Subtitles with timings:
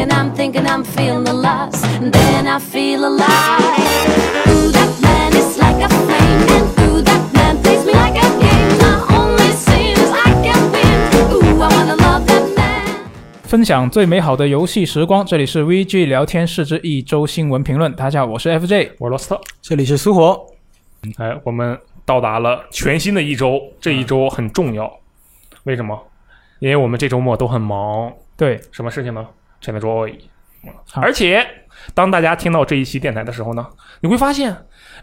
[0.00, 1.82] thinking, I'm thinking, I'm feeling the loss.
[1.84, 3.20] And then I feel alive.
[4.48, 6.48] Ooh, that man is like a flame.
[6.48, 8.78] And ooh, that man plays me like a game.
[8.78, 11.34] My only sin is I can win.
[11.34, 13.10] Ooh, I wanna love that man.
[13.42, 17.92] 分享最美好的游戏时光，这里是 VG 聊天室之一周新闻评论。
[17.94, 18.92] 大家好，我是 FJ。
[18.98, 19.40] 我是罗斯特。
[19.60, 20.46] 这里是苏活，
[21.18, 24.90] 哎，我们到达了全新的一周，这一周很重要。
[25.64, 25.98] 为什么？
[26.60, 28.12] 因为我们这周末都很忙。
[28.36, 29.26] 对，什么事情呢？
[29.60, 30.18] 全在周而已。
[30.94, 31.46] 而且，
[31.94, 33.66] 当大家听到这一期电台的时候呢，
[34.00, 34.54] 你会发现，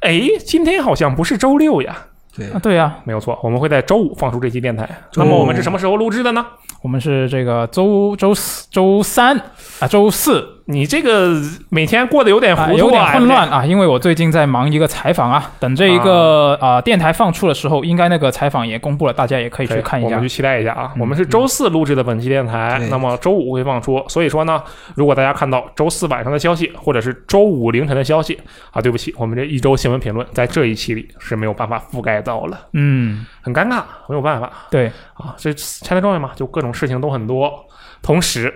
[0.02, 2.08] 哎，今天好像不是周六呀。
[2.36, 4.88] 对啊，对呀、没有错，我们会在周五放出这期电台。
[5.16, 6.46] 那么我们是什么时候录制的呢？
[6.84, 9.36] 我们是这个周周四、周三
[9.80, 15.52] 啊，周四你这个每天过得有点啊，糊涂、有点混乱啊，因为我最近在忙一个采访啊。
[15.60, 20.38] 等这一个啊、电台放出的时候，应该那个采访也公布了，大家也可以去看一下我们去。
[20.38, 20.92] 期待一下啊！
[20.96, 24.04] 嗯我们是周四录制的本期电台，对那么周五会放出。
[24.10, 24.62] 所以说呢，
[24.94, 28.38] 如果大家看到周四晚上的消息，或者是周五凌晨的消息
[28.72, 35.34] 啊，对不起，我们这一周新闻评论在这一期里是没有办法覆盖到了，嗯，很尴尬，没有办法对，啊。
[35.38, 37.66] 这拆台状元嘛，就各种事情都很多。
[38.02, 38.54] 同时，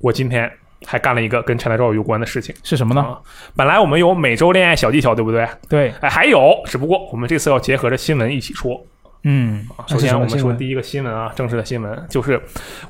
[0.00, 0.50] 我今天
[0.86, 3.00] 还干了一个跟拆台状元有关的事情是什么呢？
[3.00, 3.18] 啊。
[3.56, 5.48] 本来我们有每周恋爱小技巧，对不对？
[5.68, 8.80] 对，哎，还有，只不过我们这次要结合着新闻一起说。
[9.26, 12.38] 嗯，啊首先，我们说第一个新闻啊，正式的新闻就是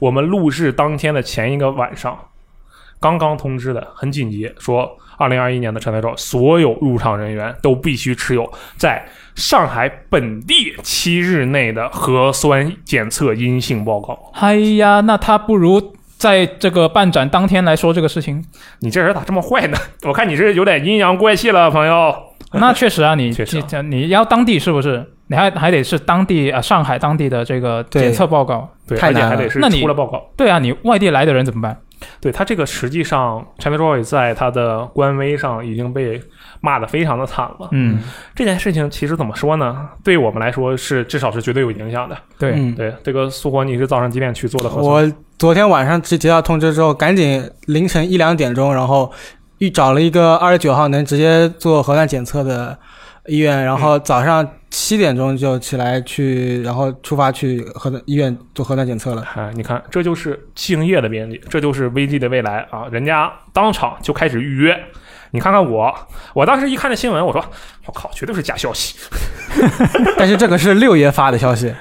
[0.01, 2.19] 我们录制当天的前一个晚上，
[2.99, 9.07] 刚刚通知的，很紧急，说二零二一年的陈台照所有入场人员都必须持有在
[9.37, 14.33] 上海本地七日内的核酸检测阴性报告。
[14.35, 15.95] 哎呀，那他不如
[16.25, 18.43] 在这个办展当天来说这个事情。
[18.81, 19.77] 你这人咋这么坏呢？
[20.09, 22.15] 我看你是有点阴阳怪气了，朋友。
[22.55, 25.05] 那确实啊，你确实啊你你要当地是不是？
[25.27, 28.67] 你还还得是当地啊，上海当地的这个检测报告。
[28.87, 30.23] 对，太难了而且还得是那你出了报告。
[30.35, 31.77] 对啊，你外地来的人怎么办？
[32.21, 36.21] 对他这个实际上，ChinaJoy 在他的官微上已经被
[36.61, 37.69] 骂的非常的惨了。
[37.73, 37.99] 嗯，
[38.35, 39.89] 这件事情其实怎么说呢？
[40.03, 42.17] 对我们来说是至少是绝对有影响的。
[42.39, 45.05] 对，嗯，对，这个苏活，你是早上几点去做的核酸？
[45.07, 49.13] 我昨天晚上接接到通知之后，赶紧凌晨一两点钟，然后
[49.59, 52.79] 预找了一个二十九号能直接做核酸检测的
[53.27, 59.27] 医院，然后早上七点钟就起来去，然后出发去核酸医院做核酸检测了。
[59.35, 62.87] 哎，你看，这就是敬业的编辑，这就是 VG 的未来啊！
[62.93, 64.79] 人家当场就开始预约。
[65.33, 65.93] 你看看我，
[66.33, 67.45] 我当时一看这新闻，我说
[67.87, 68.95] ：“我靠，绝对是假消息。
[70.17, 71.75] 但是这个是六爷发的消息”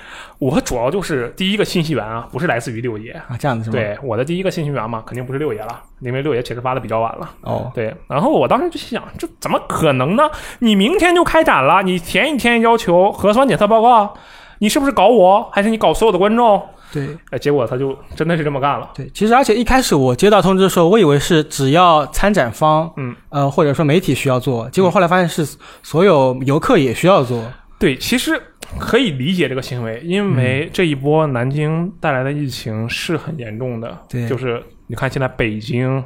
[0.44, 3.12] 我主要就是第一个信息源啊，不是来自于六爷。
[3.12, 7.30] 啊，这样子是吗？，对，我的第一个信息源嘛，肯定不是六爷了，因为六爷其实发的比较晚了。
[7.42, 10.30] 哦，对，然后我当时就心想，这怎么可能呢？
[10.59, 14.14] 你明天就开展了，你前一天要求核酸检测报告，
[14.59, 16.62] 你是不是搞我，还是你搞所有的观众？
[16.92, 18.88] 对哎，结果他就真的是这么干了。
[18.94, 27.44] 对，其实而且一开始我接到通知的时候，我以为是只要参展方，嗯，呃，或者说媒体需要做，结果后来发现是所有游客也需要做。
[27.80, 28.40] 对，其实
[28.79, 33.97] 可以理解这个行为，因为这一波南京带来的疫情是很严重的。
[34.09, 36.03] 对就是你看现在北京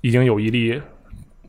[0.00, 0.80] 已经有一例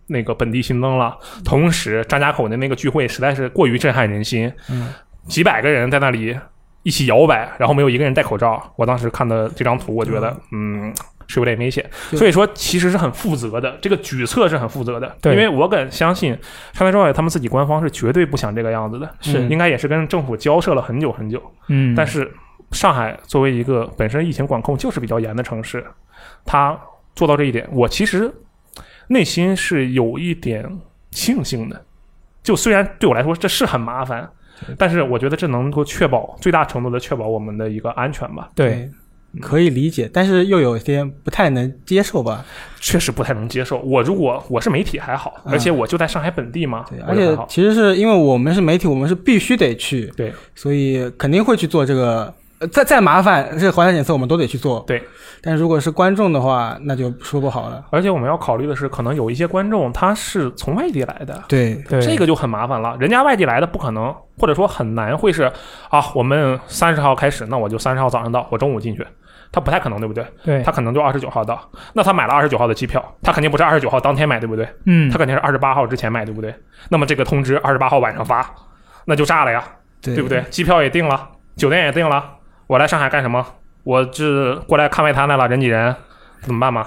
[0.07, 4.94] 那个本地新增了，同时张家口的那个聚会实在是过于震撼人心，嗯，
[5.27, 6.38] 几百个人在那里
[6.83, 8.73] 一起摇摆，然后没有一个人戴口罩。
[8.75, 10.94] 我当时看的这张图，我觉得嗯。
[11.28, 16.38] 是有点危险，就所以说其实是很负责的，这个举措是很负责的，对因为我敢相信，
[16.74, 21.41] 川台照他们自己官方是绝对不想这个样子的，是应该也是跟政府交涉了很久很久。
[21.68, 22.31] 嗯，但是
[22.72, 25.86] 上海作为一个本身疫情管控就是比较严的城市，
[26.46, 26.78] 他
[27.16, 28.31] 做到这一点，我其实
[29.07, 30.69] 内心是有一点
[31.12, 31.86] 庆幸的。
[32.44, 34.30] 就虽然对我来说这是很麻烦，
[34.78, 38.52] 但是我觉得这能够确保最大程度的确保我们的一个安全吧。
[38.53, 38.88] 对，
[39.41, 42.46] 可以理解，但是又有些不太能接受吧？
[42.79, 43.79] 确实不太能接受。
[43.79, 47.38] 我如果我是媒体还好，嗯而且我就在上海本地嘛，对，而且。
[47.47, 52.34] 其实是因为我们是媒体，我们是必须得去，对，所以肯定会去做这个。
[52.57, 54.81] 呃再再麻烦，这个核酸检测我们都得去做。
[54.88, 55.03] 对，
[55.41, 57.84] 但如果是观众的话，那就说不好了。
[57.91, 62.95] 而且我们要考虑的是，可能有一些观众他是从外地来的，对，对这个就很麻烦了。
[62.98, 65.51] 人家外地来的不可能，或者说很难会是
[65.89, 69.06] 啊，我们三十号开始，那我就三十号早上到，我中午进去。
[69.56, 70.28] 他不太可能，对不对？
[70.44, 71.57] 对他，可能就二十九号到。
[71.94, 74.68] 那他买了二十九号的机票，他肯定不是二十九号当天买，对不对？
[74.86, 76.54] 嗯他，肯定是二十八号之前买，对不对？
[76.90, 78.46] 那么这个通知二十八号晚上发，
[79.06, 79.63] 那就炸了呀，
[80.02, 80.42] 对对不对？？
[80.50, 82.22] 机票也订了，酒店也订了，
[82.68, 83.46] 我来上海干什么？
[83.86, 85.96] 我是过来看外滩来了，人挤人，
[86.42, 86.86] 怎么办嘛？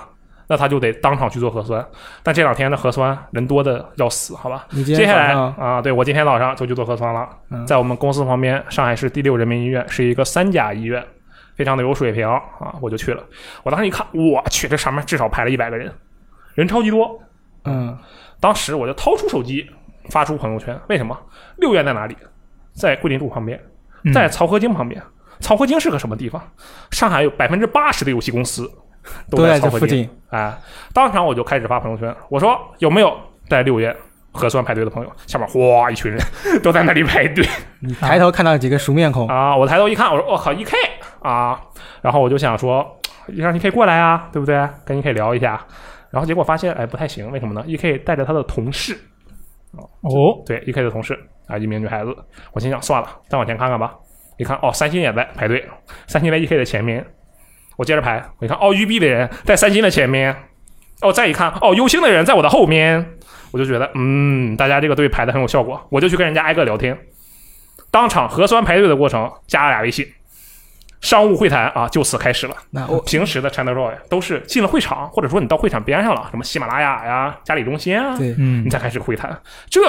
[0.50, 1.84] 那他就得当场去做核酸。
[2.22, 4.66] 但这两天的核酸人多的要死，好吧？
[4.70, 11.04] 你接下来啊，对我今天早上就去做核酸了，嗯在我们公司旁边，上海市第六人民医院是一个三甲医院，
[11.58, 12.40] 非常的有水平啊，
[12.80, 13.24] 我就去了。
[13.64, 15.92] 我当时一看，我去，这上面至少排了一百个人，
[16.54, 17.20] 人超级多。
[17.64, 17.98] 嗯，
[18.38, 19.68] 当时我就掏出手机
[20.08, 21.18] 发出朋友圈，为什么？
[21.56, 22.16] 六院在哪里？
[22.72, 23.60] 在桂林路旁边，
[24.04, 25.02] 嗯在漕河泾旁边。
[25.40, 26.40] 漕河泾是个什么地方？
[26.92, 28.70] 上海有百分之八十的游戏公司
[29.28, 29.80] 都在在漕河泾。
[29.80, 30.10] 这附近。
[30.30, 30.56] 哎，
[30.94, 33.18] 当场我就开始发朋友圈，我说有没有
[33.48, 33.94] 在六院
[34.38, 35.12] 核酸排队的朋友？
[35.26, 36.20] 下面哗一群人
[36.62, 37.44] 都在那里排队
[37.80, 39.56] 你抬头看到几个熟面孔，啊！
[39.56, 40.76] 我抬头一看，我说我靠，E K
[41.20, 41.60] 啊！
[42.00, 42.86] 然后我就想说，
[43.26, 44.66] 让 E K 过来啊，对不对？
[44.84, 45.60] 跟 E K 聊一下。
[46.10, 48.94] 然后结果发现，哎，不太行，为什么呢？E K 带着他的同事，
[49.74, 52.16] 哦，对，E K 的同事啊，一名女孩子。
[52.52, 53.94] 我心想，算了，再往前看看吧。
[54.38, 55.62] 一看，哦，三星也在排队，
[56.06, 57.04] 三星在 E K 的前面。
[57.76, 60.34] 我接着排，我一看，哦，育碧的人在三星的前面。
[61.02, 63.17] 哦，再一看，哦，优星的人在我的后面。
[63.50, 66.96] 我就觉得，嗯，大家这个队排的很有效果，我就去跟人家挨个聊天。
[67.90, 70.06] 当场核酸排队的过程，加了俩微信，
[71.00, 72.54] 商务会谈啊，就此开始了。
[72.70, 79.40] 那我平时的 ChinaJoy 都是进了会场，或者说你到会场边上了，什么喜马拉雅呀、嘉里中心啊，对嗯你，才开始会谈。
[79.70, 79.80] 这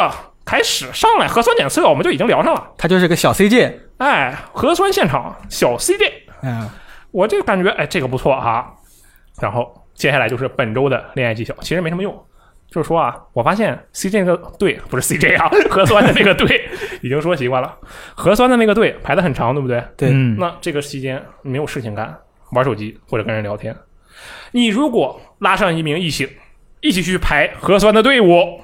[0.45, 2.71] 开始上来核酸检测，我们就已经聊上了。
[2.77, 6.11] 他就是个小 CJ，哎，核酸现场小 CJ，
[6.41, 6.69] 嗯，
[7.11, 8.73] 我这个感觉，哎，这个不错哈。
[9.41, 12.17] 然后接下来就是本周的恋爱技巧，其实没什么用。
[12.71, 16.69] 就是说啊，我发现 CJ 那个队不是 CJ 啊， 核酸的那个队
[17.01, 17.75] 已经说习惯了，
[18.15, 19.83] 核酸的那个队排的很长，对不对？
[19.97, 22.15] 对，嗯，那这个期间没有事情干，
[22.51, 23.75] 玩手机或者跟人聊天。
[24.51, 26.27] 你如果拉上一名异性，
[26.81, 28.61] 一起去排核酸的队伍，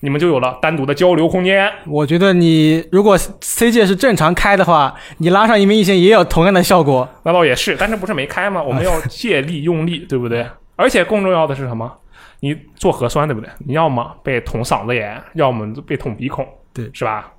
[0.00, 1.70] 你们就有了单独的交流空间。
[1.86, 7.08] 我觉得你如果 CJ 是正常开的话，你拉上一名异性也有同样的效果。
[7.24, 8.62] 那倒也是，但是不是没开吗？
[8.62, 10.46] 我们要借力用力，对不对？
[10.76, 11.98] 而且更重要的是什么？
[12.44, 13.48] 你做核酸，对不对？
[13.60, 16.44] 你要么被捅嗓子眼，要么被捅鼻孔，
[16.74, 17.32] 对是吧？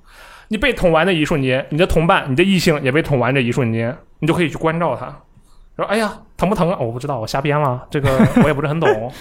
[0.48, 5.06] 你被捅完的一瞬间，你的同伴、你的异性也被捅完这一瞬间，你就可以去关照他，
[5.76, 6.78] 说：“哎呀，疼不疼啊？
[6.80, 8.10] 我不知道，我瞎编了，这个
[8.42, 9.12] 我也不是很懂。”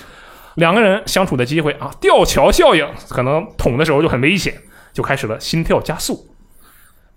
[0.55, 4.53] 两个人相处的机会啊，吊桥效应，可能捅的时候就很危险，
[4.93, 6.32] 就开始了心跳加速。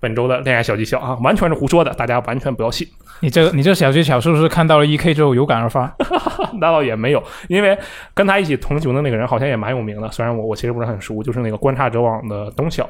[0.00, 2.86] 本周的恋爱小技巧啊，完全是胡说的，大家完全不要信。
[3.20, 5.94] 你这个 你这小技巧是不是看到了 E K 之后有感而发？
[6.60, 7.78] 那倒也没有，因为
[8.14, 12.88] 跟他一起同行的那个人好像也蛮有名的，虽然我我其实不是很熟，就是那个观察者网的东晓。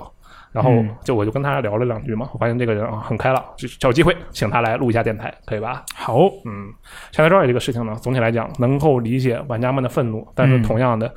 [0.53, 5.85] 然后嗯就我就跟他聊了两句嘛，我发现这个人啊很开朗，就找机会请他来录一下电台，可以吧？
[5.95, 6.73] 好，嗯，
[7.13, 11.13] 现在 Joy 这个事情呢，总体来讲能够理解玩家们的愤怒，但是嗯同样的，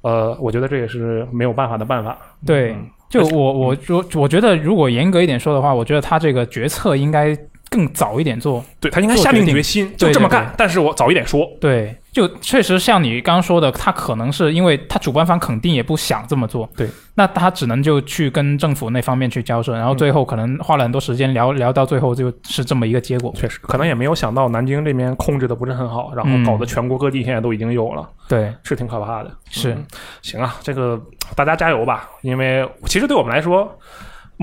[0.00, 2.18] 呃，我觉得这也是没有办法的办法。
[2.44, 7.36] 对嗯，就我我我我觉得，如果严格一点说的话，我觉得他这个决策应该
[7.74, 8.64] 更早一点做。
[8.78, 23.32] 对他应该下定决心就这么干对，但是我早一点说，对，就确实像你刚刚说的，他可能是因为他主办方肯定也不想这么做，对，那他只能就去跟政府那方面去交涉，然后最后可能花了很多时间聊聊到最后就是这么一个结果。
[23.34, 28.08] 确实可能也没有想到南京这边控制的不是很好，然后嗯搞得全国各地现在都已经有了。
[28.28, 29.30] 对，是挺可怕的。
[29.50, 29.84] 是嗯
[30.22, 31.00] 行啊，这个
[31.34, 33.76] 大家加油吧，因为其实对我们来说，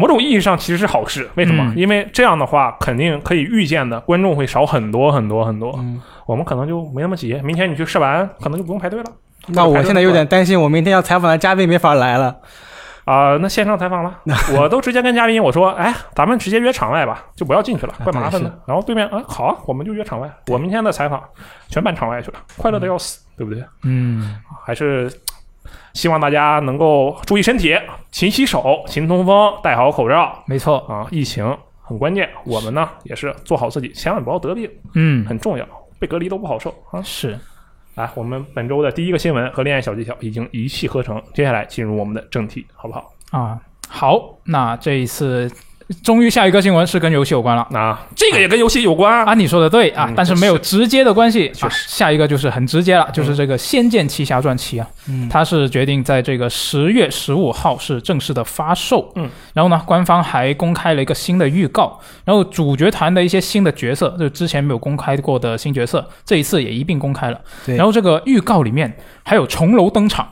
[0.02, 1.30] 某种意义上其实是好事。
[1.36, 1.64] 为什么？
[1.64, 7.40] 嗯因为这样的话，肯定可以预见的观众会少很多很多很多，嗯，我们可能就没那么急。
[7.44, 9.06] 明天你去试完，可能就不用排队了。
[9.48, 12.36] 那我现在有点担心，我明天要采访的嘉宾没法来了。
[13.04, 14.20] 啊、那线上采访了，
[14.56, 18.56] 我都直接跟嘉宾我说，哎，咱们直接约场外吧，就不要进去了，啊怪麻烦的对。
[18.68, 20.30] 然后对面，啊，好啊，我们就约场外。
[20.48, 21.22] 我明天的采访
[21.68, 23.64] 全办场外去了，快乐的要死，对不对？
[23.84, 25.12] 嗯，还是
[25.94, 27.78] 希望大家能够注意身体，
[28.12, 31.08] 勤洗手、勤通风，戴好口罩没错，啊！
[31.12, 35.68] 疫情很关键，我们呢也是做好自己，千万不要得病，嗯，很重要。
[36.00, 37.02] 被隔离都不好受啊！
[37.02, 37.38] 是，
[37.96, 43.12] 来，我们本周的第一个新闻和恋爱小技巧已经一气呵成，接下来进入我们的正题，好不好？
[43.32, 45.52] 啊，好，那这一次
[46.04, 47.62] 终于下一个新闻是跟游戏有关了。
[47.74, 51.48] 啊这个也跟游戏有关啊，你说的对啊，嗯但是没有直接的关系。
[51.48, 59.12] 啊确实下一个就是很直接了，就是这个《仙剑奇侠传七》啊，嗯，它是决定在这个十月十五号是正式的发售。
[59.16, 67.40] 嗯，然后呢，官方还公开了一个新的预告，然后主角团的一些新的角色，就之前没有公开过的新角色，这一次也一并公开了。
[67.66, 70.28] 对然后这个预告里面还有重楼登场。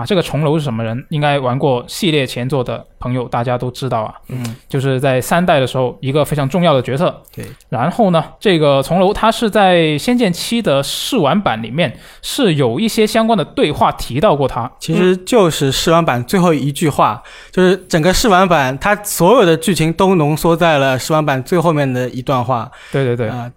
[0.00, 1.04] 啊，这个重楼是什么人？
[1.10, 4.14] 应该玩过系列前作的朋友，大家都知道啊。
[4.28, 7.22] 嗯，就是在三代的时候，一个非常重要的角色。
[7.34, 7.44] 对。
[7.68, 14.70] 然后呢，这个重楼它是在《仙剑七》的试玩版里面是有一些相关的对话提到过他。
[14.78, 23.50] 其实就是试玩版最后一句话，就是整个试玩版它所有的剧情都浓缩在了试玩版最后面的一段话对对对，啊、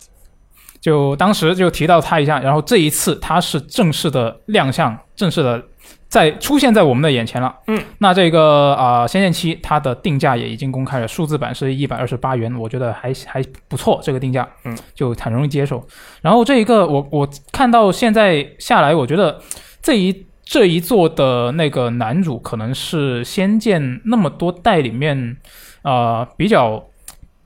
[0.83, 5.63] 就当时就提到他一下，然后这一次他是正式的亮相，正式的
[6.09, 7.55] 在出现在我们的眼前了。
[7.67, 15.81] 嗯，那这个啊、呃仙剑七》它的定价也已经公开了，数字版是一百二十八元，我觉得还还不错，这个定价，嗯，就很容易接受。
[16.21, 19.39] 然后这一个我我看到现在下来，我觉得
[19.81, 25.37] 这一这一座的那个男主可能是《仙剑》那么多代里面，
[25.83, 26.83] 呃，比较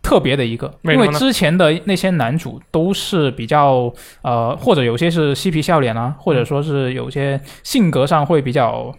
[0.07, 8.89] 特别的一个，因为之前的那些男主都是比较呃，或者有些是嬉皮笑脸啊，或者说是有些性格上会比较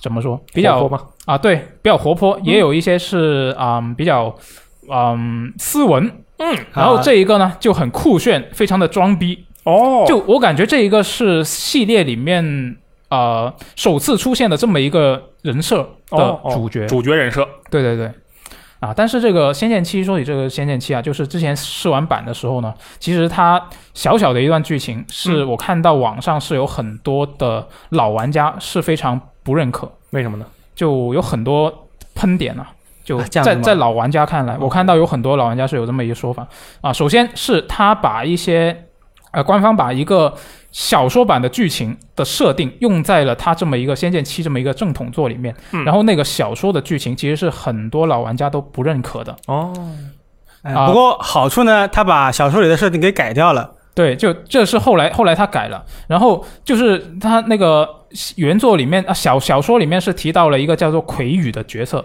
[0.00, 1.12] 怎么说，比较活泼？
[1.26, 4.34] 啊，对，比较活泼，也有一些是啊、嗯比较
[4.90, 12.76] 嗯斯文，嗯，然后这一个呢就很酷炫，非常的装逼，哦，就我感觉这一个是系列里面
[13.10, 15.76] 呃首次出现的这么一个人设
[16.08, 16.50] 的哦哦。
[16.54, 18.10] 主角，主角人设，对对对。
[18.80, 23.62] 啊，但是这个《仙剑七》说起这个《仙剑七》啊，就是之前试玩版的时候呢，其实它
[23.94, 30.46] 小小的一段剧情，是嗯我看到网上是有很多的老玩家是非常不认可，为什么呢？
[30.74, 32.70] 就有很多喷点啊。
[33.04, 36.44] 就在在老玩家看来，我看到有很多老玩家是有这么一个说法
[36.80, 36.92] 啊。
[36.92, 38.76] 首先是他把一些
[39.30, 40.34] 呃官方把一个
[40.76, 45.82] 小说版的剧情的设定用在了他这么一个《仙剑七》这么一个正统作里面，嗯。
[45.86, 49.34] 然后那个小说的剧情其实是很多老玩家都不认可的。
[49.46, 49.72] 哦，
[50.62, 53.72] 不过好处呢，他把小说里的设定给改掉了。
[53.94, 57.88] 对，就这是后来后来他改了，然后就是他那个
[58.34, 62.04] 原作里面啊小小说里面是提到了一个叫做魁羽的角色，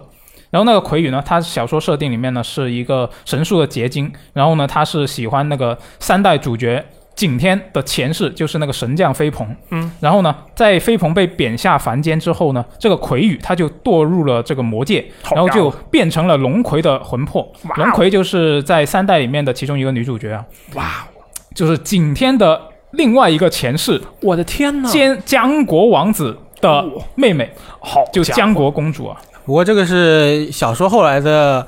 [0.49, 6.81] 然后那个魁羽呢，他小说设定里面呢是一个神术的结晶，然后呢他是喜欢那个三代主角
[7.13, 20.43] 景天的前世，就是那个神将飞鹏，嗯，然后呢在飞鹏被贬下凡间之后呢，这个魁羽他就堕入了这个魔界，然后就变成了龙葵的魂魄，哦龙葵就是在三代里面的其中一个女主角啊。
[20.73, 21.05] 哇，
[21.53, 22.59] 就是景天的
[22.91, 27.47] 另外一个前世，我的天呐，江江国王子的妹妹，
[27.81, 29.21] 好就江国公主啊。
[29.45, 31.67] 不过这个是小说后来的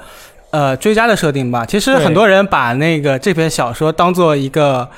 [0.50, 1.64] 呃追加的设定吧。
[1.64, 4.90] 其实很多人把那个这篇小说当做一个。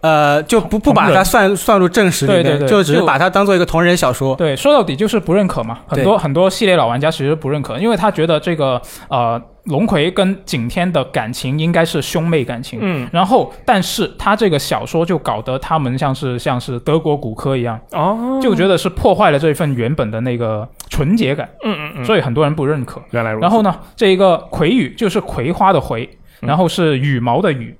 [0.00, 4.34] 呃，就不不把它算算入正史里面，对对对就只是把它当做一个同人小说。
[4.36, 5.80] 对，说到底就是不认可嘛。
[5.86, 12.78] 很多很多系列老玩家其实不认可，因为他觉得这个呃龙葵跟景天的感情应该是兄妹感情。
[12.80, 23.02] 嗯，然后，但是他这个小说就搞得他们像是像是德国骨科一样，哦，就觉得是破坏了这份原本的那个纯洁感，嗯嗯嗯，所以很多人不认可。
[23.10, 26.08] 原来如此，然后呢，这一个葵羽就是葵花的葵，
[26.40, 27.76] 嗯然后是羽毛的羽。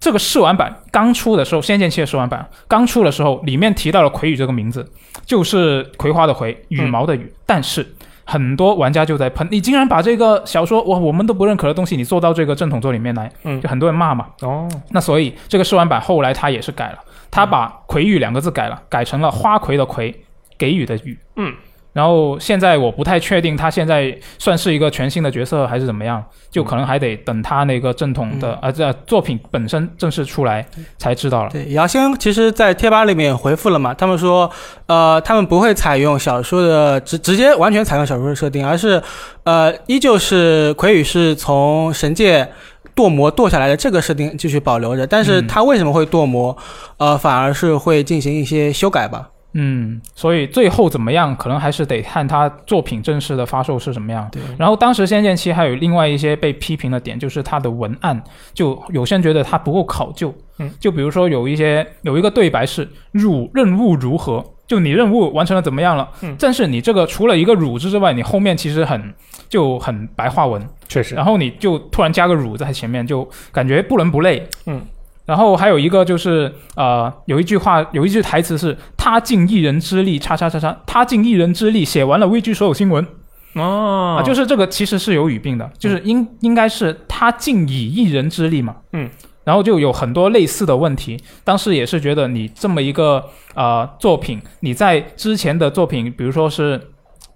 [0.00, 4.88] 这个试玩版刚出的时候，《仙剑七》的试玩版刚出的时候，里面提到了葵羽这个名字，
[5.26, 7.32] 就是葵花的葵，羽毛的羽。
[7.44, 14.26] 但是很多玩家就在喷，你竟然把这个小说我我们都不认可的东西，你做到这个正统作里面来，嗯就很多人骂嘛。
[14.42, 16.98] 哦，那所以这个试玩版后来他也是改了，
[17.30, 20.14] 他把“葵羽”两个字改了，改成了花魁的魁，
[20.56, 21.18] 给予的予。
[21.36, 21.52] 嗯。
[21.98, 30.64] 然后现在我不太确定他现在算是一个全新的角色还是怎么样，就可能还得等他那个正统的、呃这作品本身正式出来
[30.96, 31.50] 才知道了。
[31.50, 34.48] 对，姚先其实，在贴吧里面回复了嘛，他们说，
[34.86, 39.02] 呃，他们不会采用小说的直直接完全采用小说的设定，而是，
[39.42, 42.48] 呃，依旧是魁羽是从神界
[42.94, 46.56] 堕魔堕下来的这个设定继续保留着，但是嗯他为什么会堕魔，
[46.98, 49.30] 呃，反而是会进行一些修改吧。
[49.54, 54.28] 嗯，所以最后怎么样，可能还是得看他作品正式的发售是什么样。
[54.30, 60.32] 对，然后当时《仙剑七》还有另外一些被批评的点，就是它的文案，就有些人觉得它不够考究。
[60.58, 66.08] 嗯，就比如说有一些有一个对白是“汝任务如何”，就你任务完成了怎么样了？
[66.20, 69.14] 嗯但是你这个除了一个“汝”字之外，你后面其实很
[69.48, 74.46] 就很白话文，确实，然后你就突然加个“汝”在前面，就感觉不伦不类。
[74.66, 74.82] 嗯。
[75.28, 83.06] 然后还有一个就是，呃，有一句话，有一句台词是“他尽一人之力，叉叉叉叉，他尽一人之力写完了微剧所有新闻”，
[83.52, 84.16] 哦。
[84.18, 89.06] 啊，就是这个其实是有语病的，就是应应该是他尽以一人之力嘛，嗯，
[89.44, 91.22] 然后就有很多类似的问题。
[91.44, 93.22] 当时也是觉得你这么一个
[93.54, 96.80] 呃作品，你在之前的作品，比如说是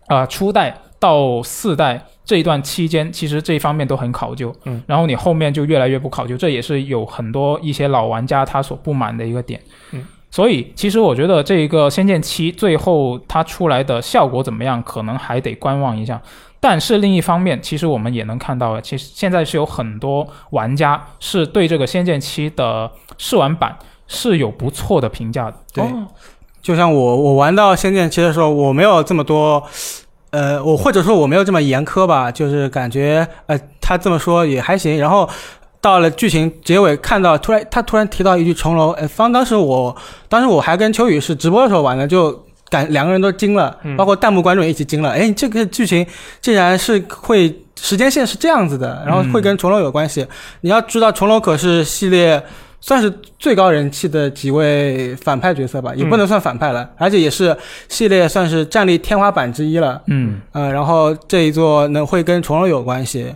[0.09, 10.07] 呃初代到四代这一段期间，其实这一方面都很考究，嗯，然后你后面就越来越不考究，这也是有很多一些老玩家他所不满的一个点，嗯。
[10.31, 16.19] 所以，其实我觉得这一个《仙剑七》最后它出来的效果怎么样，可能还得观望一下。
[16.59, 23.77] 但是另一方面，其实我们也能看到，其实现在是有很多玩家是对这个《仙剑七》的试玩版
[24.09, 25.57] 是有不错的评价的。
[25.75, 26.07] 对哦
[26.63, 29.63] 就像我我玩到《仙剑七》的时候，我没有这么多，
[30.33, 34.99] 呃，我或者说我没有这么严苛吧，就是感觉呃他这么说也还行。
[34.99, 35.29] 然后
[35.81, 39.95] 到了剧情结尾，看到突然他突然提到一句重楼，呃，方当时我
[40.29, 46.07] 当时我还跟秋雨是直播的时候玩的，就感两个人都惊了，嗯包括弹幕观众也一起惊了，哎，这个剧情
[46.41, 50.27] 竟然是会时间线是这样子的，然后会跟重楼有关系。
[50.63, 52.43] 你要知道，重楼可是系列
[52.85, 57.57] 算是最高人气的几位反派角色吧，也不能算反派了，而且也是
[57.89, 60.03] 系列算是战力天花板之一了。
[60.09, 63.33] 嗯，呃，然后这一座能会跟重楼有关系，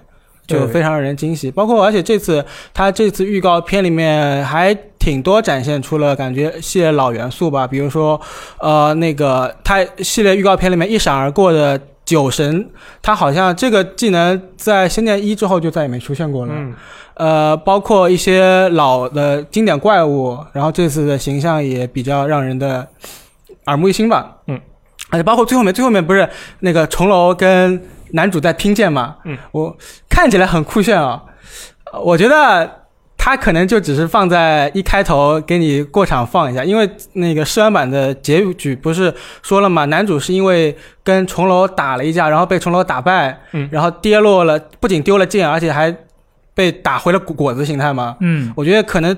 [0.48, 1.48] 就非常让人惊喜。
[1.48, 8.20] 包括而且这次他这次预告片里面还挺多展现出了感觉系列老元素吧，比如说
[8.58, 11.80] 呃那个他系列预告片里面一闪而过的。
[12.06, 12.70] 酒神，
[13.02, 16.52] 他好像这个技能在《仙剑一》之后就再也没出现过了。
[16.56, 16.75] 嗯，
[17.14, 22.88] 呃，包括一些老的经典怪物，然后这次的形象也比较让人的
[23.66, 24.36] 耳目一新吧。
[24.46, 24.58] 嗯，
[25.10, 26.26] 而且包括最后面，最后面不是
[26.60, 27.82] 那个重楼跟
[28.12, 29.16] 男主在拼剑嘛？
[29.25, 29.76] 嗯，我
[30.08, 31.22] 看起来很酷炫啊、
[31.92, 32.70] 呃我觉得
[33.26, 45.92] 他可能就只是放在一开头给你过场放一下，因为那个试玩版的结局不是说了嘛，男主是因为跟重楼打了一架，然后被重楼打败，嗯然后跌落了，不仅丢了剑，而且还
[46.54, 48.16] 被打回了果果子形态嘛。
[48.21, 49.16] 嗯，我觉得可能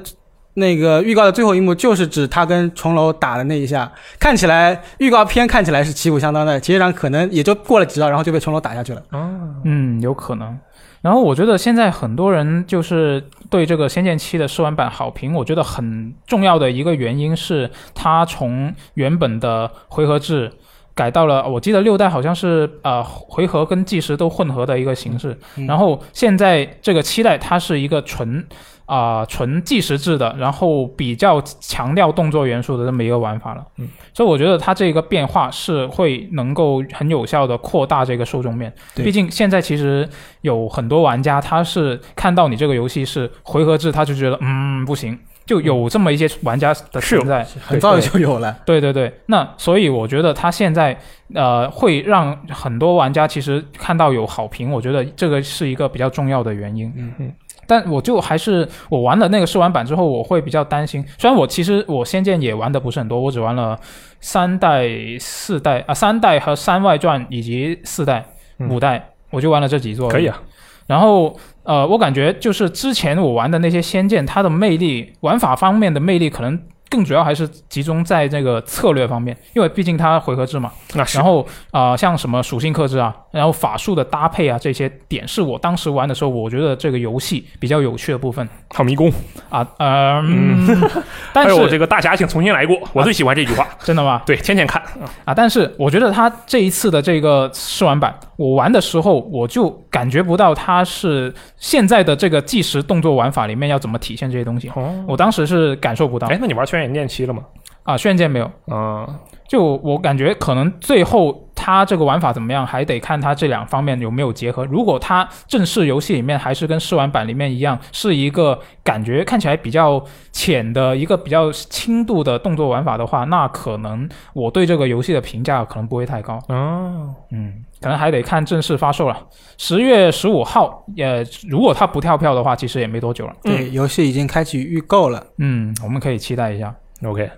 [0.55, 9.03] 那个预告的最后一幕就是指他跟重楼打的那一下，看起来预告片看起来是旗鼓相当的，其实上可能也就过了几招，然后就被重楼打下去了。
[9.13, 9.29] 哦，
[9.65, 10.59] 嗯，有可能。
[11.01, 20.53] 然后我觉得现在很多人就是对这个《仙剑七》的试玩版好评，我觉得很重要的一个原因是它从原本的回合制
[20.95, 25.39] 改到了，我记得六代好像是呃回合跟计时都混合的一个形式。
[25.57, 28.45] 嗯然后现在这个七代它是一个纯
[28.89, 33.63] 啊、纯计时制的，然后比较强调动作元素的这么一个玩法了。
[33.77, 38.73] 嗯，所以我觉得它这个变化是会能够很有效的扩大这个受众面。
[38.95, 40.09] 对毕竟现在其实
[40.41, 47.47] 有很多玩家他是看到你这个游戏是回合制，他就觉得嗯不行，就有这么一些玩家的存在。
[47.61, 48.57] 很早就有了。
[48.65, 50.99] 对对对，那所以我觉得他现在
[51.35, 56.91] 呃会让很多玩家其实看到有好评，我觉得这个是一个比较重要的原因。
[56.97, 57.33] 嗯嗯。
[57.69, 61.05] 但我就还是我玩了那个试玩版之后，我会比较担心。
[61.19, 63.79] 虽然我其实我仙剑也玩的不是很多，我只玩了
[64.21, 64.89] 三代、
[65.21, 68.25] 四代啊，三代和三外传以及四代、
[68.59, 70.09] 嗯五代，我就玩了这几座。
[70.09, 70.27] 可以。
[70.27, 70.41] 啊，
[70.87, 76.59] 然后呃，我感觉就是之前我玩的那些仙剑，它的魅力玩法方面的魅力可能。
[76.91, 80.73] 更主要还是集中在这个策略方面，因为毕竟它回合制嘛。
[80.95, 89.13] 那是然后啊、呃像什么属性克制啊，然后法术的搭配啊，这些点是我当时玩的时候，我觉得这个游戏比较有趣的部分好迷宫，
[89.51, 89.67] 啊。
[89.79, 90.67] 呃嗯，
[91.33, 93.67] 但还有是这个大侠，请重新来过，我最喜欢这句话。
[93.81, 94.23] 真的吗？
[94.25, 94.83] 对，天天看，
[95.25, 104.69] 啊，但是我觉得他这一次的这个试玩版，我玩的时候我就感觉不到他是现在的这个计时动作玩法里面要怎么体现这些东西。
[104.75, 107.45] 哦，我当时是感受不到哎，那你玩《轩辕剑七》了嘛？
[107.89, 109.09] 啊，轩辕剑没有，嗯，
[109.49, 114.63] 就我感觉可能最后它这个玩法怎么样，还得看它这两方面有没有结合。
[114.67, 126.39] 如果它正式游戏里面还是跟试玩版里面一样，是一个感觉看起来比较浅的一个比较轻度的动作玩法的话，那可能我对这个游戏的评价可能不会太高。
[126.49, 129.19] 哦，嗯，可能还得看正式发售了。
[129.57, 133.33] 十月十五号，呃，如果它不跳票的话，其实也没多久了。
[133.43, 135.25] 对，游戏已经开启预购了。
[135.39, 136.75] 嗯，我们可以期待一下。
[137.03, 137.31] OK，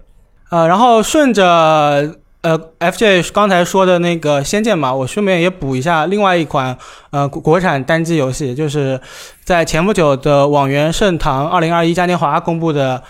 [0.51, 6.77] 呃，然后顺着呃 FJ 刚才说的那个《仙剑》嘛，我顺便也补一下另外一款
[7.11, 9.01] 呃国产单机游戏，就是
[9.45, 13.03] 在前不久的网元盛唐二零二一嘉年华公布的。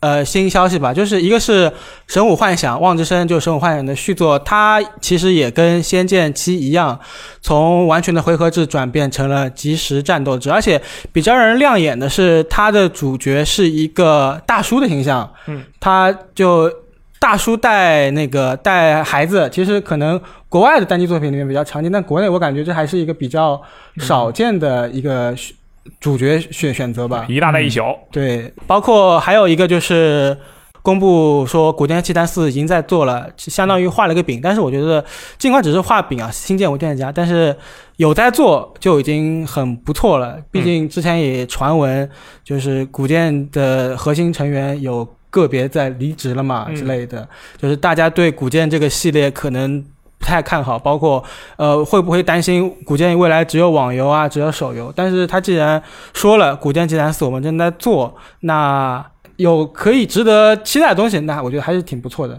[0.00, 1.68] 呃，新消息吧，就是一个是
[2.06, 6.96] 《神武幻想》，望之声就是《神武幻想》的续作，它其实也跟《仙剑七》一样，
[7.40, 10.80] 从完全的回合制转变成了即时战斗制，而且
[11.12, 16.72] 比较让人亮眼的是，它的主角是一个大叔的形象，嗯，他就
[17.18, 23.60] 大叔带那个带孩子，其实可能国外的单机作品里面比较常见，但国内我感觉这还是一个比较
[23.96, 25.52] 少见的一个选
[26.00, 27.26] 主角选选择吧。
[27.28, 30.36] 一大带一小，对，包括还有一个就是
[30.82, 34.40] 公布说《古剑奇谭四》已经在做了，相当于画了个饼。
[34.42, 35.04] 但是我觉得，
[35.38, 37.54] 尽管只是画饼啊，新建无店家，但是
[37.96, 40.38] 有在做就已经很不错了。
[40.50, 42.08] 毕竟之前也传闻，
[42.42, 49.84] 就是古剑的核心成员有个别在离职了嘛嗯之类的，就是大家对古剑这个系列可能。
[50.18, 51.22] 不太看好，包括
[51.56, 54.92] 呃会不会担心古剑未来只有网游啊，只有手游？
[54.94, 59.04] 但是他既然说了《古剑奇谭四》我们正在做，那
[59.36, 62.38] 有可以值得期待的东西，那我觉得还是挺不错的。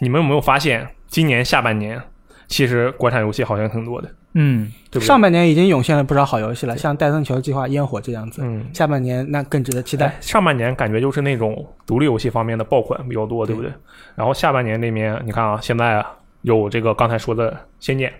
[0.00, 2.00] 你们有没有发现，今年下半年
[2.46, 5.06] 其实国产游戏好像挺多的，嗯，对对？
[5.06, 8.42] 上半年已经涌现了不少好游戏了，像戴森球计划、烟火这样子。
[8.44, 10.06] 嗯，下半年那更值得期待。
[10.06, 13.72] 哎上半年感觉就是那种独立游戏方面的爆款比较多，对不对？
[14.14, 16.06] 然后下半年那边，你看啊，现在啊
[16.44, 18.10] 有这个刚才说的《仙剑》，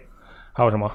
[0.53, 0.89] 还有什么《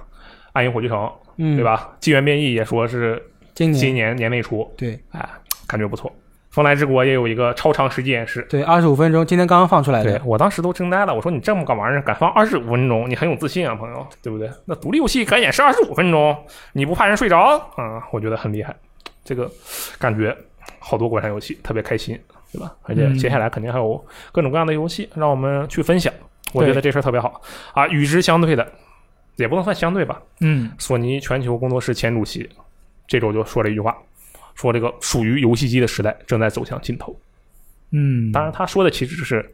[0.54, 0.98] 暗影火炬城》，
[1.38, 1.64] 嗯，对？
[1.64, 1.96] 吧？
[2.00, 3.22] 纪元变异也说是
[3.54, 5.28] 今年今年年内出，对哎，
[5.68, 6.12] 感觉不错。
[6.50, 10.18] 风来之国也有一个超长实际演示，对，二十五分钟，今天刚刚放出来的。
[10.18, 14.50] 对我当时都惊呆了，我说你这么个玩意儿敢放二十五分钟，你很有自信啊，朋友，对不对？
[14.66, 16.36] 那独立游戏敢演示二十五分钟，
[16.74, 18.04] 你不怕人睡着啊？
[18.12, 18.76] 我觉得很厉害，
[19.24, 19.50] 这个
[20.00, 20.36] 感觉
[20.80, 22.20] 好多国产游戏特别开心，
[22.52, 22.74] 对吧？
[22.82, 26.12] 而且嗯接下来肯定还有各种各样的游戏让我们去分享，
[26.54, 27.42] 我觉得这事儿特别好
[27.74, 27.88] 啊。
[27.88, 28.72] 与之相对的，
[29.36, 32.50] 也不能算相对吧，嗯索尼全球工作室前主席
[33.08, 33.98] 这周就说了一句话，
[34.56, 37.18] 说这个属于游戏机的时代正在走向尽头。
[37.92, 39.54] 嗯，当然，他说的其实是